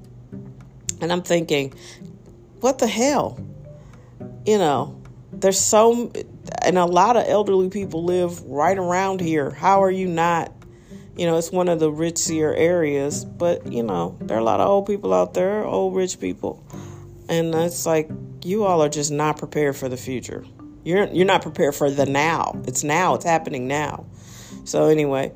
And 1.00 1.12
I'm 1.12 1.22
thinking, 1.22 1.75
what 2.60 2.80
the 2.80 2.88
hell? 2.88 3.39
You 4.46 4.58
know, 4.58 5.00
there's 5.32 5.60
so, 5.60 6.12
and 6.62 6.77
a 6.77 6.86
lot 6.86 7.18
of 7.18 7.25
elderly 7.27 7.70
people 7.70 8.03
live 8.03 8.41
right 8.44 8.77
around 8.77 9.20
here. 9.20 9.50
How 9.50 9.84
are 9.84 9.91
you 9.91 10.08
not? 10.08 10.51
You 11.15 11.25
know, 11.25 11.38
it's 11.38 11.51
one 11.51 11.70
of 11.70 11.80
the 11.80 11.91
richier 11.91 12.53
areas, 12.58 13.25
but 13.25 13.72
you 13.72 13.84
know, 13.84 14.18
there 14.22 14.38
are 14.38 14.39
a 14.39 14.44
lot 14.44 14.60
of 14.60 14.68
old 14.68 14.88
people 14.88 15.13
out 15.13 15.34
there, 15.34 15.65
old 15.65 15.96
rich 15.96 16.20
people. 16.20 16.63
And 17.27 17.53
it's 17.53 17.86
like, 17.86 18.10
you 18.44 18.63
all 18.63 18.82
are 18.82 18.89
just 18.89 19.12
not 19.12 19.38
prepared 19.38 19.75
for 19.75 19.88
the 19.88 19.98
future. 19.98 20.46
You're, 20.84 21.08
you're 21.08 21.25
not 21.25 21.41
prepared 21.44 21.75
for 21.75 21.91
the 21.91 22.06
now. 22.06 22.60
It's 22.65 22.84
now, 22.84 23.15
it's 23.15 23.25
happening 23.25 23.68
now. 23.68 24.06
So, 24.63 24.88
anyway, 24.88 25.32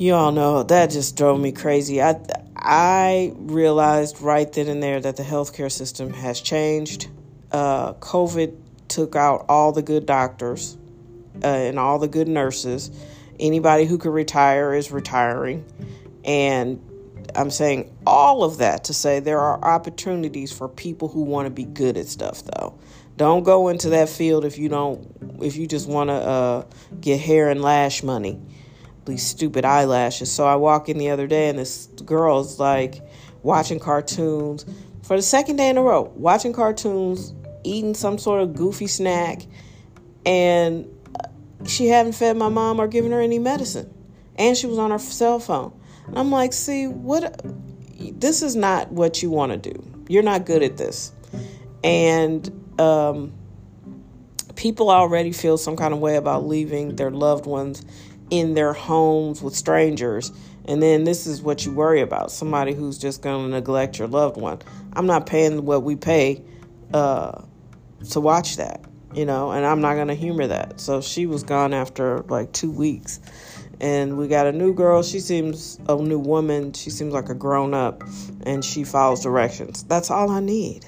you 0.00 0.14
all 0.14 0.32
know 0.32 0.62
that 0.62 0.90
just 0.90 1.16
drove 1.16 1.38
me 1.38 1.52
crazy. 1.52 2.00
I 2.00 2.18
I 2.56 3.32
realized 3.36 4.20
right 4.22 4.50
then 4.50 4.68
and 4.68 4.82
there 4.82 4.98
that 4.98 5.16
the 5.16 5.22
healthcare 5.22 5.70
system 5.70 6.12
has 6.14 6.40
changed. 6.40 7.08
Uh, 7.52 7.92
COVID 7.94 8.56
took 8.88 9.14
out 9.14 9.44
all 9.48 9.72
the 9.72 9.82
good 9.82 10.06
doctors 10.06 10.78
uh, 11.44 11.46
and 11.46 11.78
all 11.78 11.98
the 11.98 12.08
good 12.08 12.28
nurses. 12.28 12.90
Anybody 13.40 13.86
who 13.86 13.98
could 13.98 14.12
retire 14.12 14.74
is 14.74 14.92
retiring, 14.92 15.64
and 16.24 16.80
I'm 17.34 17.50
saying 17.50 17.96
all 18.06 18.44
of 18.44 18.58
that 18.58 18.84
to 18.84 18.94
say 18.94 19.20
there 19.20 19.40
are 19.40 19.62
opportunities 19.64 20.52
for 20.52 20.68
people 20.68 21.08
who 21.08 21.22
want 21.22 21.46
to 21.46 21.50
be 21.50 21.64
good 21.64 21.96
at 21.96 22.06
stuff 22.06 22.44
though. 22.44 22.78
Don't 23.16 23.42
go 23.42 23.68
into 23.68 23.90
that 23.90 24.08
field 24.08 24.44
if 24.44 24.58
you 24.58 24.68
don't 24.68 25.40
if 25.42 25.56
you 25.56 25.66
just 25.66 25.88
want 25.88 26.08
to 26.08 26.14
uh, 26.14 26.64
get 27.00 27.20
hair 27.20 27.50
and 27.50 27.62
lash 27.62 28.02
money 28.02 28.40
these 29.06 29.26
stupid 29.26 29.64
eyelashes. 29.64 30.30
So 30.30 30.46
I 30.46 30.56
walk 30.56 30.88
in 30.88 30.98
the 30.98 31.10
other 31.10 31.26
day 31.26 31.48
and 31.48 31.58
this 31.58 31.86
girl's 32.04 32.58
like 32.58 33.02
watching 33.42 33.78
cartoons 33.78 34.64
for 35.02 35.16
the 35.16 35.22
second 35.22 35.56
day 35.56 35.68
in 35.68 35.76
a 35.76 35.82
row, 35.82 36.12
watching 36.14 36.52
cartoons, 36.52 37.34
eating 37.64 37.94
some 37.94 38.18
sort 38.18 38.42
of 38.42 38.54
goofy 38.54 38.86
snack, 38.86 39.42
and 40.24 40.86
she 41.66 41.86
hadn't 41.86 42.12
fed 42.12 42.36
my 42.36 42.48
mom 42.48 42.80
or 42.80 42.88
given 42.88 43.12
her 43.12 43.20
any 43.20 43.38
medicine. 43.38 43.92
And 44.36 44.56
she 44.56 44.66
was 44.66 44.78
on 44.78 44.90
her 44.90 44.98
cell 44.98 45.38
phone. 45.38 45.78
And 46.06 46.18
I'm 46.18 46.30
like, 46.30 46.52
see, 46.52 46.86
what 46.86 47.40
this 47.98 48.42
is 48.42 48.56
not 48.56 48.90
what 48.90 49.22
you 49.22 49.30
want 49.30 49.52
to 49.52 49.72
do. 49.72 49.84
You're 50.08 50.22
not 50.22 50.46
good 50.46 50.62
at 50.62 50.76
this. 50.76 51.12
And 51.84 52.80
um, 52.80 53.32
people 54.56 54.90
already 54.90 55.32
feel 55.32 55.58
some 55.58 55.76
kind 55.76 55.94
of 55.94 56.00
way 56.00 56.16
about 56.16 56.46
leaving 56.46 56.96
their 56.96 57.10
loved 57.10 57.46
ones 57.46 57.84
in 58.30 58.54
their 58.54 58.72
homes 58.72 59.42
with 59.42 59.54
strangers. 59.54 60.32
And 60.66 60.82
then 60.82 61.04
this 61.04 61.26
is 61.26 61.42
what 61.42 61.64
you 61.64 61.72
worry 61.72 62.00
about 62.00 62.30
somebody 62.30 62.74
who's 62.74 62.98
just 62.98 63.22
going 63.22 63.46
to 63.46 63.50
neglect 63.50 63.98
your 63.98 64.08
loved 64.08 64.36
one. 64.36 64.58
I'm 64.92 65.06
not 65.06 65.26
paying 65.26 65.64
what 65.64 65.82
we 65.82 65.96
pay 65.96 66.42
uh, 66.92 67.42
to 68.10 68.20
watch 68.20 68.56
that, 68.56 68.84
you 69.14 69.24
know, 69.24 69.50
and 69.50 69.66
I'm 69.66 69.80
not 69.80 69.94
going 69.94 70.08
to 70.08 70.14
humor 70.14 70.46
that. 70.46 70.80
So 70.80 71.00
she 71.00 71.26
was 71.26 71.42
gone 71.42 71.74
after 71.74 72.20
like 72.28 72.52
two 72.52 72.70
weeks. 72.70 73.20
And 73.80 74.18
we 74.18 74.28
got 74.28 74.46
a 74.46 74.52
new 74.52 74.74
girl. 74.74 75.02
She 75.02 75.20
seems 75.20 75.78
a 75.88 75.96
new 75.96 76.18
woman. 76.18 76.72
She 76.72 76.90
seems 76.90 77.12
like 77.12 77.28
a 77.30 77.34
grown 77.34 77.72
up 77.72 78.04
and 78.44 78.64
she 78.64 78.84
follows 78.84 79.22
directions. 79.22 79.84
That's 79.84 80.10
all 80.10 80.30
I 80.30 80.40
need. 80.40 80.86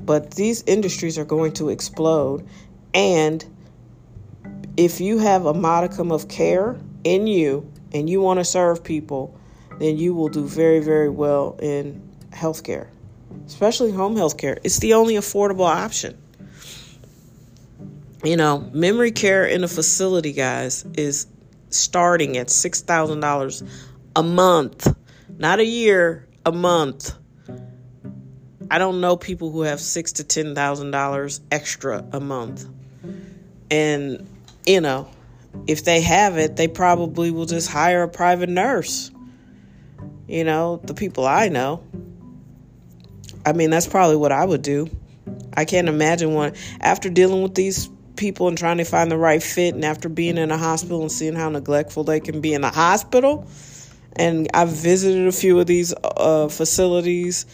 But 0.00 0.32
these 0.32 0.62
industries 0.66 1.16
are 1.18 1.24
going 1.24 1.52
to 1.54 1.68
explode. 1.68 2.46
And 2.92 3.44
if 4.76 5.00
you 5.00 5.18
have 5.18 5.46
a 5.46 5.54
modicum 5.54 6.10
of 6.10 6.28
care 6.28 6.78
in 7.04 7.26
you 7.26 7.70
and 7.92 8.10
you 8.10 8.20
want 8.20 8.40
to 8.40 8.44
serve 8.44 8.82
people, 8.82 9.38
then 9.78 9.96
you 9.96 10.14
will 10.14 10.28
do 10.28 10.44
very, 10.44 10.80
very 10.80 11.08
well 11.08 11.56
in 11.60 12.02
healthcare, 12.30 12.88
especially 13.46 13.92
home 13.92 14.16
healthcare. 14.16 14.58
It's 14.64 14.78
the 14.80 14.94
only 14.94 15.14
affordable 15.14 15.66
option. 15.66 16.18
You 18.24 18.36
know, 18.36 18.68
memory 18.72 19.12
care 19.12 19.44
in 19.46 19.62
a 19.62 19.68
facility, 19.68 20.32
guys, 20.32 20.84
is 20.96 21.26
starting 21.70 22.36
at 22.36 22.48
$6,000 22.48 23.70
a 24.16 24.22
month, 24.22 24.96
not 25.38 25.60
a 25.60 25.64
year, 25.64 26.26
a 26.44 26.50
month. 26.50 27.14
I 28.70 28.78
don't 28.78 29.00
know 29.00 29.16
people 29.16 29.50
who 29.50 29.62
have 29.62 29.80
six 29.80 30.12
to 30.14 30.24
ten 30.24 30.54
thousand 30.54 30.90
dollars 30.90 31.40
extra 31.50 32.04
a 32.12 32.20
month, 32.20 32.66
and 33.70 34.28
you 34.66 34.82
know, 34.82 35.08
if 35.66 35.84
they 35.84 36.02
have 36.02 36.36
it, 36.36 36.56
they 36.56 36.68
probably 36.68 37.30
will 37.30 37.46
just 37.46 37.70
hire 37.70 38.02
a 38.02 38.08
private 38.08 38.50
nurse. 38.50 39.10
You 40.26 40.44
know, 40.44 40.80
the 40.84 40.92
people 40.92 41.26
I 41.26 41.48
know. 41.48 41.82
I 43.46 43.52
mean, 43.54 43.70
that's 43.70 43.86
probably 43.86 44.16
what 44.16 44.32
I 44.32 44.44
would 44.44 44.60
do. 44.60 44.90
I 45.54 45.64
can't 45.64 45.88
imagine 45.88 46.34
one 46.34 46.52
after 46.80 47.08
dealing 47.08 47.42
with 47.42 47.54
these 47.54 47.88
people 48.18 48.48
and 48.48 48.58
trying 48.58 48.76
to 48.76 48.84
find 48.84 49.10
the 49.10 49.16
right 49.16 49.42
fit 49.42 49.74
and 49.74 49.84
after 49.84 50.08
being 50.08 50.36
in 50.36 50.50
a 50.50 50.58
hospital 50.58 51.00
and 51.00 51.10
seeing 51.10 51.34
how 51.34 51.48
neglectful 51.48 52.04
they 52.04 52.20
can 52.20 52.40
be 52.40 52.52
in 52.52 52.64
a 52.64 52.70
hospital 52.70 53.48
and 54.16 54.48
I've 54.52 54.70
visited 54.70 55.26
a 55.26 55.32
few 55.32 55.58
of 55.60 55.66
these 55.66 55.94
uh, 56.02 56.48
facilities 56.48 57.46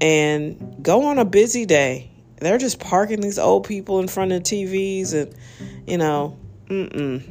and 0.00 0.76
go 0.82 1.04
on 1.04 1.18
a 1.18 1.24
busy 1.24 1.64
day. 1.64 2.10
They're 2.40 2.58
just 2.58 2.80
parking 2.80 3.20
these 3.20 3.38
old 3.38 3.66
people 3.66 4.00
in 4.00 4.08
front 4.08 4.32
of 4.32 4.42
TVs 4.42 5.14
and, 5.14 5.34
you 5.86 5.98
know, 5.98 6.36
Mm-mm. 6.66 7.22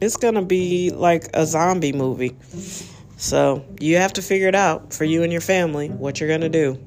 It's 0.00 0.16
gonna 0.16 0.42
be 0.42 0.90
like 0.90 1.28
a 1.34 1.46
zombie 1.46 1.92
movie. 1.92 2.36
So 3.16 3.64
you 3.80 3.96
have 3.96 4.12
to 4.14 4.22
figure 4.22 4.48
it 4.48 4.54
out 4.54 4.92
for 4.92 5.04
you 5.04 5.22
and 5.22 5.32
your 5.32 5.40
family 5.40 5.88
what 5.88 6.20
you're 6.20 6.28
gonna 6.28 6.48
do. 6.48 6.78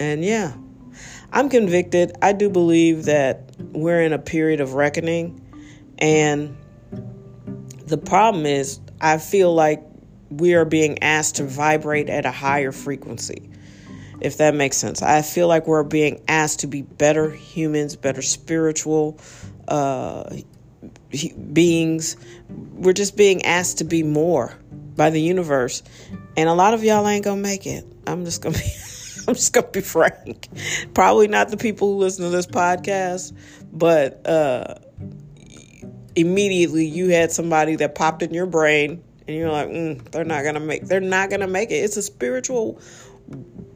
And 0.00 0.24
yeah, 0.24 0.54
I'm 1.32 1.48
convicted. 1.48 2.12
I 2.22 2.32
do 2.32 2.50
believe 2.50 3.04
that 3.04 3.47
we're 3.72 4.02
in 4.02 4.12
a 4.12 4.18
period 4.18 4.60
of 4.60 4.74
reckoning. 4.74 5.40
And 5.98 6.56
the 7.86 7.98
problem 7.98 8.46
is, 8.46 8.80
I 9.00 9.18
feel 9.18 9.54
like 9.54 9.82
we 10.30 10.54
are 10.54 10.64
being 10.64 11.02
asked 11.02 11.36
to 11.36 11.44
vibrate 11.44 12.08
at 12.08 12.26
a 12.26 12.30
higher 12.30 12.72
frequency. 12.72 13.50
if 14.20 14.38
that 14.38 14.52
makes 14.52 14.76
sense. 14.76 15.00
I 15.00 15.22
feel 15.22 15.46
like 15.46 15.68
we're 15.68 15.84
being 15.84 16.20
asked 16.26 16.60
to 16.60 16.66
be 16.66 16.82
better 16.82 17.30
humans, 17.30 17.94
better 17.94 18.20
spiritual 18.20 19.20
uh, 19.68 20.24
beings. 21.52 22.16
We're 22.48 22.94
just 22.94 23.16
being 23.16 23.44
asked 23.44 23.78
to 23.78 23.84
be 23.84 24.02
more 24.02 24.58
by 24.96 25.10
the 25.10 25.20
universe. 25.20 25.82
And 26.36 26.48
a 26.48 26.54
lot 26.54 26.74
of 26.74 26.82
y'all 26.82 27.06
ain't 27.06 27.24
gonna 27.24 27.40
make 27.40 27.66
it. 27.66 27.86
I'm 28.06 28.24
just 28.24 28.42
gonna 28.42 28.58
be 28.58 28.64
I'm 29.28 29.34
just 29.34 29.52
gonna 29.52 29.68
be 29.68 29.80
frank. 29.80 30.48
Probably 30.94 31.28
not 31.28 31.50
the 31.50 31.56
people 31.56 31.92
who 31.92 31.98
listen 32.00 32.24
to 32.24 32.30
this 32.30 32.46
podcast, 32.46 33.32
but 33.72 34.26
uh, 34.26 34.74
immediately 36.16 36.86
you 36.86 37.10
had 37.10 37.30
somebody 37.30 37.76
that 37.76 37.94
popped 37.94 38.22
in 38.22 38.34
your 38.34 38.46
brain 38.46 39.02
and 39.26 39.36
you're 39.36 39.50
like, 39.50 39.68
mm, 39.68 40.10
they're 40.10 40.24
not 40.24 40.42
gonna 40.42 40.60
make 40.60 40.86
they're 40.86 41.00
not 41.00 41.30
gonna 41.30 41.46
make 41.46 41.70
it. 41.70 41.76
It's 41.76 41.96
a 41.96 42.02
spiritual 42.02 42.80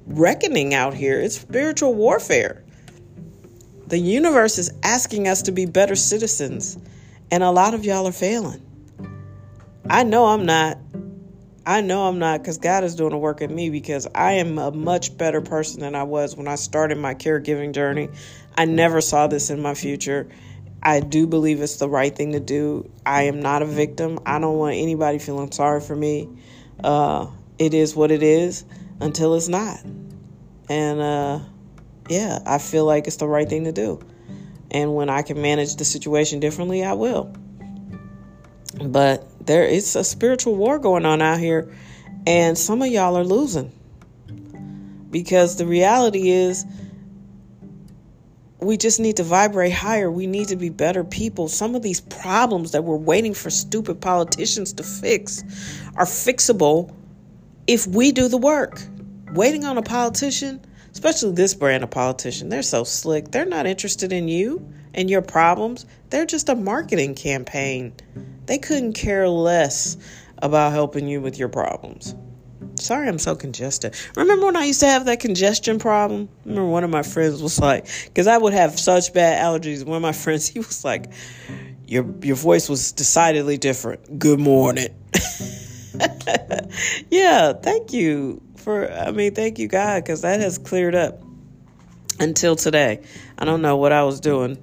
reckoning 0.07 0.75
out 0.75 0.95
here. 0.95 1.21
It's 1.21 1.39
spiritual 1.39 1.95
warfare. 1.95 2.65
The 3.87 3.99
universe 3.99 4.59
is 4.59 4.73
asking 4.83 5.29
us 5.29 5.43
to 5.43 5.53
be 5.53 5.67
better 5.67 5.95
citizens, 5.95 6.79
and 7.31 7.43
a 7.43 7.51
lot 7.51 7.75
of 7.75 7.85
y'all 7.85 8.09
are 8.09 8.13
failing. 8.13 8.63
I 9.91 10.05
know 10.05 10.27
I'm 10.27 10.47
not. 10.47 10.79
I 11.65 11.81
know 11.81 12.09
I'm 12.09 12.19
not 12.19 12.41
because 12.41 12.59
God 12.59 12.83
is 12.83 12.97
doing 12.97 13.13
a 13.13 13.19
work 13.19 13.41
in 13.41 13.55
me 13.55 13.71
because 13.71 14.09
I 14.15 14.33
am 14.33 14.59
a 14.59 14.73
much 14.73 15.17
better 15.17 15.41
person 15.41 15.81
than 15.81 15.95
I 15.95 16.03
was 16.03 16.37
when 16.37 16.49
I 16.49 16.57
started 16.57 16.99
my 16.99 17.15
caregiving 17.15 17.73
journey. 17.73 18.09
I 18.57 18.65
never 18.65 19.01
saw 19.01 19.29
this 19.29 19.49
in 19.51 19.63
my 19.63 19.75
future. 19.75 20.29
I 20.83 20.99
do 20.99 21.29
believe 21.29 21.61
it's 21.61 21.77
the 21.77 21.89
right 21.89 22.15
thing 22.15 22.33
to 22.33 22.41
do. 22.41 22.91
I 23.07 23.25
am 23.25 23.41
not 23.41 23.63
a 23.63 23.67
victim. 23.67 24.19
I 24.27 24.41
don't 24.41 24.59
want 24.59 24.75
anybody 24.75 25.21
feeling 25.21 25.53
sorry 25.53 25.81
for 25.81 25.95
me. 25.95 26.29
Uh, 26.83 27.29
it 27.59 27.75
is 27.75 27.95
what 27.95 28.11
it 28.11 28.25
is 28.25 28.65
until 29.01 29.35
it's 29.37 29.49
not. 29.49 29.79
And 30.69 31.01
uh, 31.01 31.39
yeah, 32.09 32.41
I 32.45 32.59
feel 32.59 32.85
like 32.85 33.07
it's 33.07 33.17
the 33.17 33.29
right 33.29 33.49
thing 33.49 33.65
to 33.65 33.73
do. 33.73 34.01
And 34.73 34.97
when 34.97 35.09
I 35.09 35.23
can 35.23 35.41
manage 35.41 35.77
the 35.77 35.85
situation 35.85 36.41
differently, 36.41 36.83
I 36.83 36.95
will. 36.95 37.33
But 38.85 39.29
there 39.47 39.65
is 39.65 39.97
a 39.97 40.05
spiritual 40.05 40.57
war 40.57 40.79
going 40.79 41.05
on 41.05 41.23
out 41.23 41.39
here, 41.39 41.73
and 42.27 42.57
some 42.57 42.83
of 42.83 42.89
y'all 42.89 43.17
are 43.17 43.25
losing. 43.25 43.73
Because 45.11 45.57
the 45.57 45.67
reality 45.67 46.31
is, 46.31 46.65
we 48.61 48.77
just 48.77 49.01
need 49.01 49.17
to 49.17 49.25
vibrate 49.25 49.73
higher. 49.73 50.11
We 50.11 50.27
need 50.27 50.49
to 50.49 50.57
be 50.57 50.69
better 50.69 51.05
people. 51.05 51.49
Some 51.49 51.75
of 51.75 51.83
these 51.83 52.01
problems 52.01 52.73
that 52.73 52.85
we're 52.85 52.97
waiting 52.97 53.35
for 53.35 53.51
stupid 53.51 54.01
politicians 54.01 54.73
to 54.75 54.83
fix 54.83 55.43
are 55.97 56.05
fixable 56.05 56.95
if 57.67 57.87
we 57.87 58.13
do 58.13 58.29
the 58.29 58.39
work. 58.39 58.81
Waiting 59.33 59.65
on 59.65 59.79
a 59.79 59.83
politician, 59.83 60.61
especially 60.93 61.33
this 61.33 61.55
brand 61.55 61.83
of 61.83 61.91
politician, 61.91 62.49
they're 62.49 62.63
so 62.63 62.85
slick. 62.85 63.31
They're 63.31 63.45
not 63.45 63.67
interested 63.67 64.13
in 64.13 64.29
you 64.29 64.67
and 64.95 65.11
your 65.11 65.23
problems. 65.23 65.85
They're 66.11 66.27
just 66.27 66.49
a 66.49 66.55
marketing 66.55 67.15
campaign. 67.15 67.93
They 68.47 68.59
couldn't 68.59 68.95
care 68.95 69.29
less 69.29 69.97
about 70.39 70.73
helping 70.73 71.07
you 71.07 71.21
with 71.21 71.39
your 71.39 71.49
problems. 71.49 72.15
Sorry, 72.77 73.07
I'm 73.07 73.19
so 73.19 73.37
congested. 73.37 73.95
Remember 74.17 74.47
when 74.47 74.57
I 74.57 74.65
used 74.65 74.81
to 74.81 74.87
have 74.87 75.05
that 75.05 75.21
congestion 75.21 75.79
problem? 75.79 76.29
remember 76.45 76.69
one 76.69 76.85
of 76.85 76.91
my 76.91 77.03
friends 77.03 77.41
was 77.41 77.61
like, 77.61 77.87
because 78.05 78.27
I 78.27 78.37
would 78.37 78.53
have 78.53 78.79
such 78.79 79.13
bad 79.13 79.43
allergies. 79.43 79.85
One 79.85 79.97
of 79.97 80.03
my 80.03 80.13
friends, 80.25 80.49
he 80.49 80.59
was 80.59 80.85
like, 80.85 81.13
"Your 81.87 82.05
your 82.23 82.37
voice 82.37 82.69
was 82.69 82.93
decidedly 82.93 83.57
different." 83.57 84.19
Good 84.19 84.41
morning. 84.41 84.89
yeah, 87.11 87.53
thank 87.53 87.93
you 87.93 88.43
for. 88.57 88.91
I 88.91 89.13
mean, 89.13 89.35
thank 89.35 89.59
you, 89.59 89.69
God, 89.69 90.03
because 90.03 90.23
that 90.23 90.41
has 90.41 90.59
cleared 90.59 90.95
up 90.95 91.23
until 92.19 92.57
today. 92.57 93.03
I 93.39 93.45
don't 93.45 93.63
know 93.63 93.77
what 93.77 93.93
I 93.93 94.03
was 94.03 94.21
doing. 94.21 94.59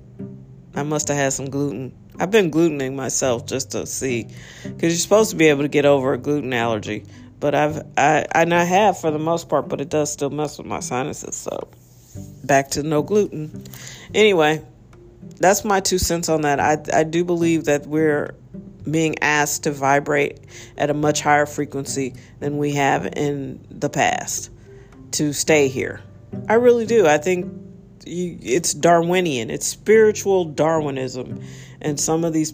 I 0.76 0.84
must 0.84 1.08
have 1.08 1.18
had 1.18 1.34
some 1.34 1.50
gluten. 1.50 1.94
I've 2.20 2.32
been 2.32 2.52
glutening 2.52 2.96
myself 2.96 3.46
just 3.46 3.72
to 3.72 3.86
see, 3.86 4.28
because 4.64 4.94
you're 4.94 5.00
supposed 5.00 5.32
to 5.32 5.38
be 5.38 5.48
able 5.48 5.64
to 5.64 5.70
get 5.70 5.86
over 5.86 6.14
a 6.14 6.18
gluten 6.18 6.54
allergy 6.54 7.06
but 7.40 7.56
I've 7.56 7.84
I 7.98 8.26
and 8.34 8.54
I 8.54 8.64
have 8.64 9.00
for 9.00 9.12
the 9.12 9.20
most 9.20 9.50
part, 9.50 9.70
but 9.70 9.82
it 9.82 9.90
does 9.90 10.12
still 10.12 10.30
mess 10.30 10.58
with 10.58 10.68
my 10.68 10.80
sinuses. 10.80 11.36
So 11.36 11.70
back 12.44 12.72
to 12.72 12.84
no 12.84 13.02
gluten. 13.02 13.64
Anyway, 14.14 14.66
that's 15.38 15.64
my 15.64 15.80
two 15.80 15.98
cents 15.98 16.30
on 16.30 16.42
that. 16.42 16.60
I 16.60 16.78
I 16.94 17.04
do 17.04 17.24
believe 17.24 17.66
that 17.66 17.88
we're 17.88 18.36
being 18.90 19.20
asked 19.20 19.64
to 19.64 19.72
vibrate 19.72 20.40
at 20.78 20.90
a 20.90 20.94
much 20.94 21.22
higher 21.22 21.46
frequency 21.46 22.16
than 22.40 22.58
we 22.58 22.74
have 22.74 23.06
in 23.16 23.66
the 23.70 23.90
past 23.90 24.50
to 25.12 25.34
stay 25.34 25.68
here. 25.68 26.02
I 26.48 26.56
really 26.56 26.86
do. 26.86 27.08
I 27.08 27.18
think 27.18 27.52
you, 28.06 28.38
it's 28.42 28.74
Darwinian. 28.74 29.50
It's 29.50 29.68
spiritual 29.68 30.46
Darwinism, 30.46 31.42
and 31.82 32.00
some 32.00 32.24
of 32.24 32.34
these 32.34 32.54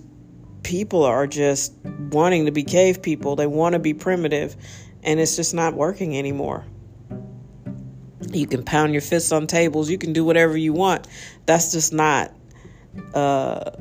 people 0.63 1.03
are 1.03 1.27
just 1.27 1.73
wanting 2.11 2.45
to 2.45 2.51
be 2.51 2.63
cave 2.63 3.01
people. 3.01 3.35
They 3.35 3.47
want 3.47 3.73
to 3.73 3.79
be 3.79 3.93
primitive, 3.93 4.55
and 5.03 5.19
it's 5.19 5.35
just 5.35 5.53
not 5.53 5.73
working 5.75 6.17
anymore. 6.17 6.65
You 8.31 8.47
can 8.47 8.63
pound 8.63 8.93
your 8.93 9.01
fists 9.01 9.31
on 9.31 9.47
tables, 9.47 9.89
you 9.89 9.97
can 9.97 10.13
do 10.13 10.25
whatever 10.25 10.57
you 10.57 10.73
want. 10.73 11.07
That's 11.45 11.71
just 11.71 11.93
not, 11.93 12.31
uh, 13.13 13.71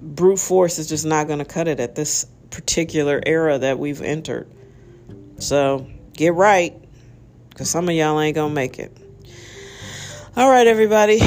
brute 0.00 0.38
force 0.38 0.78
is 0.78 0.88
just 0.88 1.06
not 1.06 1.28
going 1.28 1.38
to 1.38 1.44
cut 1.44 1.68
it 1.68 1.78
at 1.78 1.94
this 1.94 2.26
particular 2.50 3.22
era 3.24 3.58
that 3.58 3.78
we've 3.78 4.02
entered. 4.02 4.52
So 5.38 5.86
get 6.14 6.34
right, 6.34 6.74
because 7.50 7.70
some 7.70 7.88
of 7.88 7.94
y'all 7.94 8.20
ain't 8.20 8.34
going 8.34 8.50
to 8.50 8.54
make 8.54 8.78
it. 8.78 8.96
All 10.36 10.50
right, 10.50 10.66
everybody. 10.66 11.20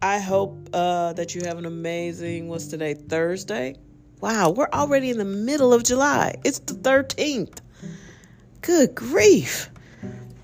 I 0.00 0.20
hope 0.20 0.68
uh, 0.72 1.12
that 1.14 1.34
you 1.34 1.42
have 1.44 1.58
an 1.58 1.66
amazing, 1.66 2.48
what's 2.48 2.68
today, 2.68 2.94
Thursday? 2.94 3.74
Wow, 4.20 4.50
we're 4.50 4.68
already 4.72 5.10
in 5.10 5.18
the 5.18 5.24
middle 5.24 5.72
of 5.72 5.82
July. 5.82 6.36
It's 6.44 6.60
the 6.60 6.74
13th. 6.74 7.58
Good 8.60 8.94
grief. 8.94 9.70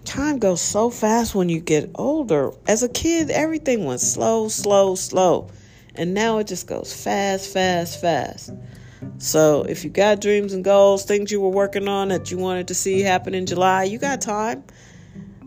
Time 0.05 0.41
goes 0.41 0.61
so 0.61 0.91
fast 0.91 1.37
when 1.37 1.49
you 1.49 1.61
get 1.61 1.91
older. 1.95 2.51
As 2.67 2.83
a 2.83 2.89
kid, 2.89 3.31
everything 3.31 3.85
went 3.85 4.01
slow, 4.01 4.49
slow, 4.49 4.97
slow. 4.97 5.49
And 5.95 6.15
now 6.15 6.39
it 6.39 6.49
just 6.49 6.67
goes 6.67 6.93
fast, 6.93 7.53
fast, 7.53 8.01
fast. 8.01 8.53
So 9.19 9.63
if 9.63 9.85
you 9.85 9.91
got 9.91 10.21
dreams 10.21 10.53
and 10.53 10.65
goals, 10.65 11.05
things 11.05 11.31
you 11.31 11.41
were 11.41 11.49
working 11.49 11.87
on 11.87 12.09
that 12.09 12.33
you 12.33 12.39
wanted 12.39 12.69
to 12.69 12.75
see 12.75 13.03
happen 13.03 13.35
in 13.35 13.47
July, 13.47 13.85
you 13.85 13.99
got 13.99 14.21
time. 14.21 14.65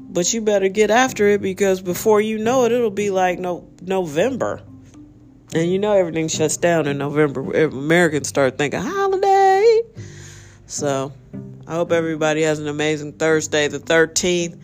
But 0.09 0.33
you 0.33 0.41
better 0.41 0.69
get 0.69 0.89
after 0.89 1.27
it 1.27 1.41
because 1.41 1.81
before 1.81 2.21
you 2.21 2.37
know 2.37 2.65
it, 2.65 2.71
it'll 2.71 2.89
be 2.89 3.11
like 3.11 3.39
no 3.39 3.69
November. 3.81 4.61
And 5.53 5.71
you 5.71 5.79
know 5.79 5.93
everything 5.93 6.27
shuts 6.27 6.57
down 6.57 6.87
in 6.87 6.97
November. 6.97 7.65
Americans 7.65 8.27
start 8.27 8.57
thinking 8.57 8.81
holiday. 8.81 9.81
So 10.65 11.13
I 11.67 11.73
hope 11.73 11.91
everybody 11.91 12.41
has 12.43 12.59
an 12.59 12.67
amazing 12.67 13.13
Thursday, 13.13 13.67
the 13.67 13.79
13th. 13.79 14.59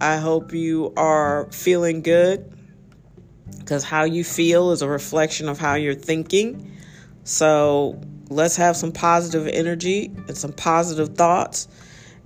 I 0.00 0.16
hope 0.16 0.52
you 0.52 0.92
are 0.96 1.50
feeling 1.52 2.02
good 2.02 2.52
because 3.58 3.84
how 3.84 4.04
you 4.04 4.24
feel 4.24 4.70
is 4.70 4.82
a 4.82 4.88
reflection 4.88 5.48
of 5.48 5.58
how 5.58 5.74
you're 5.74 5.94
thinking. 5.94 6.76
So 7.24 8.00
let's 8.30 8.56
have 8.56 8.76
some 8.76 8.92
positive 8.92 9.46
energy 9.46 10.06
and 10.28 10.36
some 10.36 10.52
positive 10.52 11.16
thoughts 11.16 11.68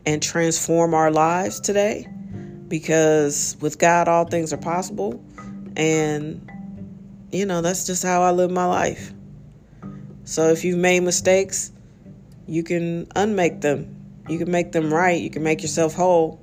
and 0.06 0.22
transform 0.22 0.94
our 0.94 1.10
lives 1.10 1.60
today 1.60 2.06
because 2.74 3.56
with 3.60 3.78
God, 3.78 4.08
all 4.08 4.24
things 4.24 4.52
are 4.52 4.56
possible. 4.56 5.24
And 5.76 6.50
you 7.30 7.46
know, 7.46 7.62
that's 7.62 7.86
just 7.86 8.02
how 8.02 8.22
I 8.22 8.32
live 8.32 8.50
my 8.50 8.64
life. 8.66 9.12
So 10.24 10.48
if 10.48 10.64
you've 10.64 10.78
made 10.78 11.04
mistakes, 11.04 11.70
you 12.48 12.64
can 12.64 13.06
unmake 13.14 13.60
them. 13.60 13.94
You 14.28 14.38
can 14.38 14.50
make 14.50 14.72
them 14.72 14.92
right. 14.92 15.20
You 15.20 15.30
can 15.30 15.44
make 15.44 15.62
yourself 15.62 15.94
whole. 15.94 16.40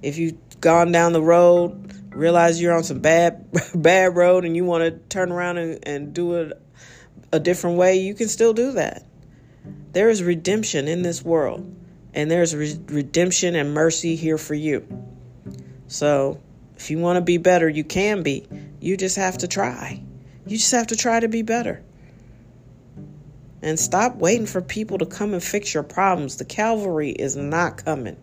If 0.00 0.16
you've 0.16 0.38
gone 0.62 0.92
down 0.92 1.12
the 1.12 1.20
road, 1.20 1.92
realize 2.08 2.58
you're 2.58 2.74
on 2.74 2.82
some 2.82 3.00
bad 3.00 3.44
bad 3.74 4.16
road 4.16 4.46
and 4.46 4.56
you 4.56 4.64
want 4.64 4.84
to 4.84 4.92
turn 5.14 5.30
around 5.30 5.58
and, 5.58 5.86
and 5.86 6.14
do 6.14 6.36
it 6.36 6.58
a 7.34 7.38
different 7.38 7.76
way, 7.76 7.98
you 7.98 8.14
can 8.14 8.28
still 8.28 8.54
do 8.54 8.72
that. 8.72 9.04
There 9.92 10.08
is 10.08 10.22
redemption 10.22 10.88
in 10.88 11.02
this 11.02 11.22
world, 11.22 11.76
and 12.14 12.30
there's 12.30 12.56
re- 12.56 12.80
redemption 12.86 13.56
and 13.56 13.74
mercy 13.74 14.16
here 14.16 14.38
for 14.38 14.54
you. 14.54 14.86
So, 15.90 16.40
if 16.76 16.88
you 16.88 16.98
want 16.98 17.16
to 17.16 17.20
be 17.20 17.36
better, 17.36 17.68
you 17.68 17.82
can 17.82 18.22
be. 18.22 18.46
You 18.78 18.96
just 18.96 19.16
have 19.16 19.38
to 19.38 19.48
try. 19.48 20.00
You 20.46 20.56
just 20.56 20.70
have 20.70 20.86
to 20.86 20.96
try 20.96 21.18
to 21.18 21.26
be 21.26 21.42
better. 21.42 21.82
And 23.60 23.76
stop 23.76 24.14
waiting 24.14 24.46
for 24.46 24.62
people 24.62 24.98
to 24.98 25.06
come 25.06 25.34
and 25.34 25.42
fix 25.42 25.74
your 25.74 25.82
problems. 25.82 26.36
The 26.36 26.44
cavalry 26.44 27.10
is 27.10 27.34
not 27.34 27.84
coming, 27.84 28.16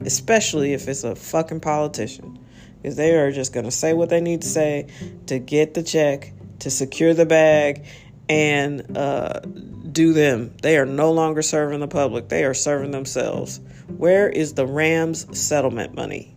especially 0.00 0.72
if 0.72 0.88
it's 0.88 1.04
a 1.04 1.14
fucking 1.14 1.60
politician. 1.60 2.38
Because 2.80 2.96
they 2.96 3.14
are 3.14 3.30
just 3.30 3.52
going 3.52 3.66
to 3.66 3.70
say 3.70 3.92
what 3.92 4.08
they 4.08 4.22
need 4.22 4.40
to 4.40 4.48
say 4.48 4.86
to 5.26 5.38
get 5.38 5.74
the 5.74 5.82
check, 5.82 6.32
to 6.60 6.70
secure 6.70 7.12
the 7.12 7.26
bag, 7.26 7.84
and 8.26 8.96
uh, 8.96 9.40
do 9.40 10.14
them. 10.14 10.56
They 10.62 10.78
are 10.78 10.86
no 10.86 11.12
longer 11.12 11.42
serving 11.42 11.80
the 11.80 11.88
public, 11.88 12.30
they 12.30 12.44
are 12.44 12.54
serving 12.54 12.90
themselves. 12.90 13.60
Where 13.98 14.30
is 14.30 14.54
the 14.54 14.66
Rams 14.66 15.38
settlement 15.38 15.94
money? 15.94 16.34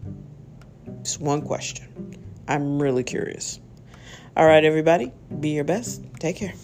Just 1.05 1.21
one 1.21 1.43
question. 1.43 1.85
I'm 2.47 2.81
really 2.81 3.03
curious. 3.03 3.59
All 4.35 4.47
right, 4.47 4.65
everybody, 4.65 5.11
be 5.39 5.49
your 5.49 5.63
best. 5.63 6.01
Take 6.19 6.37
care. 6.37 6.55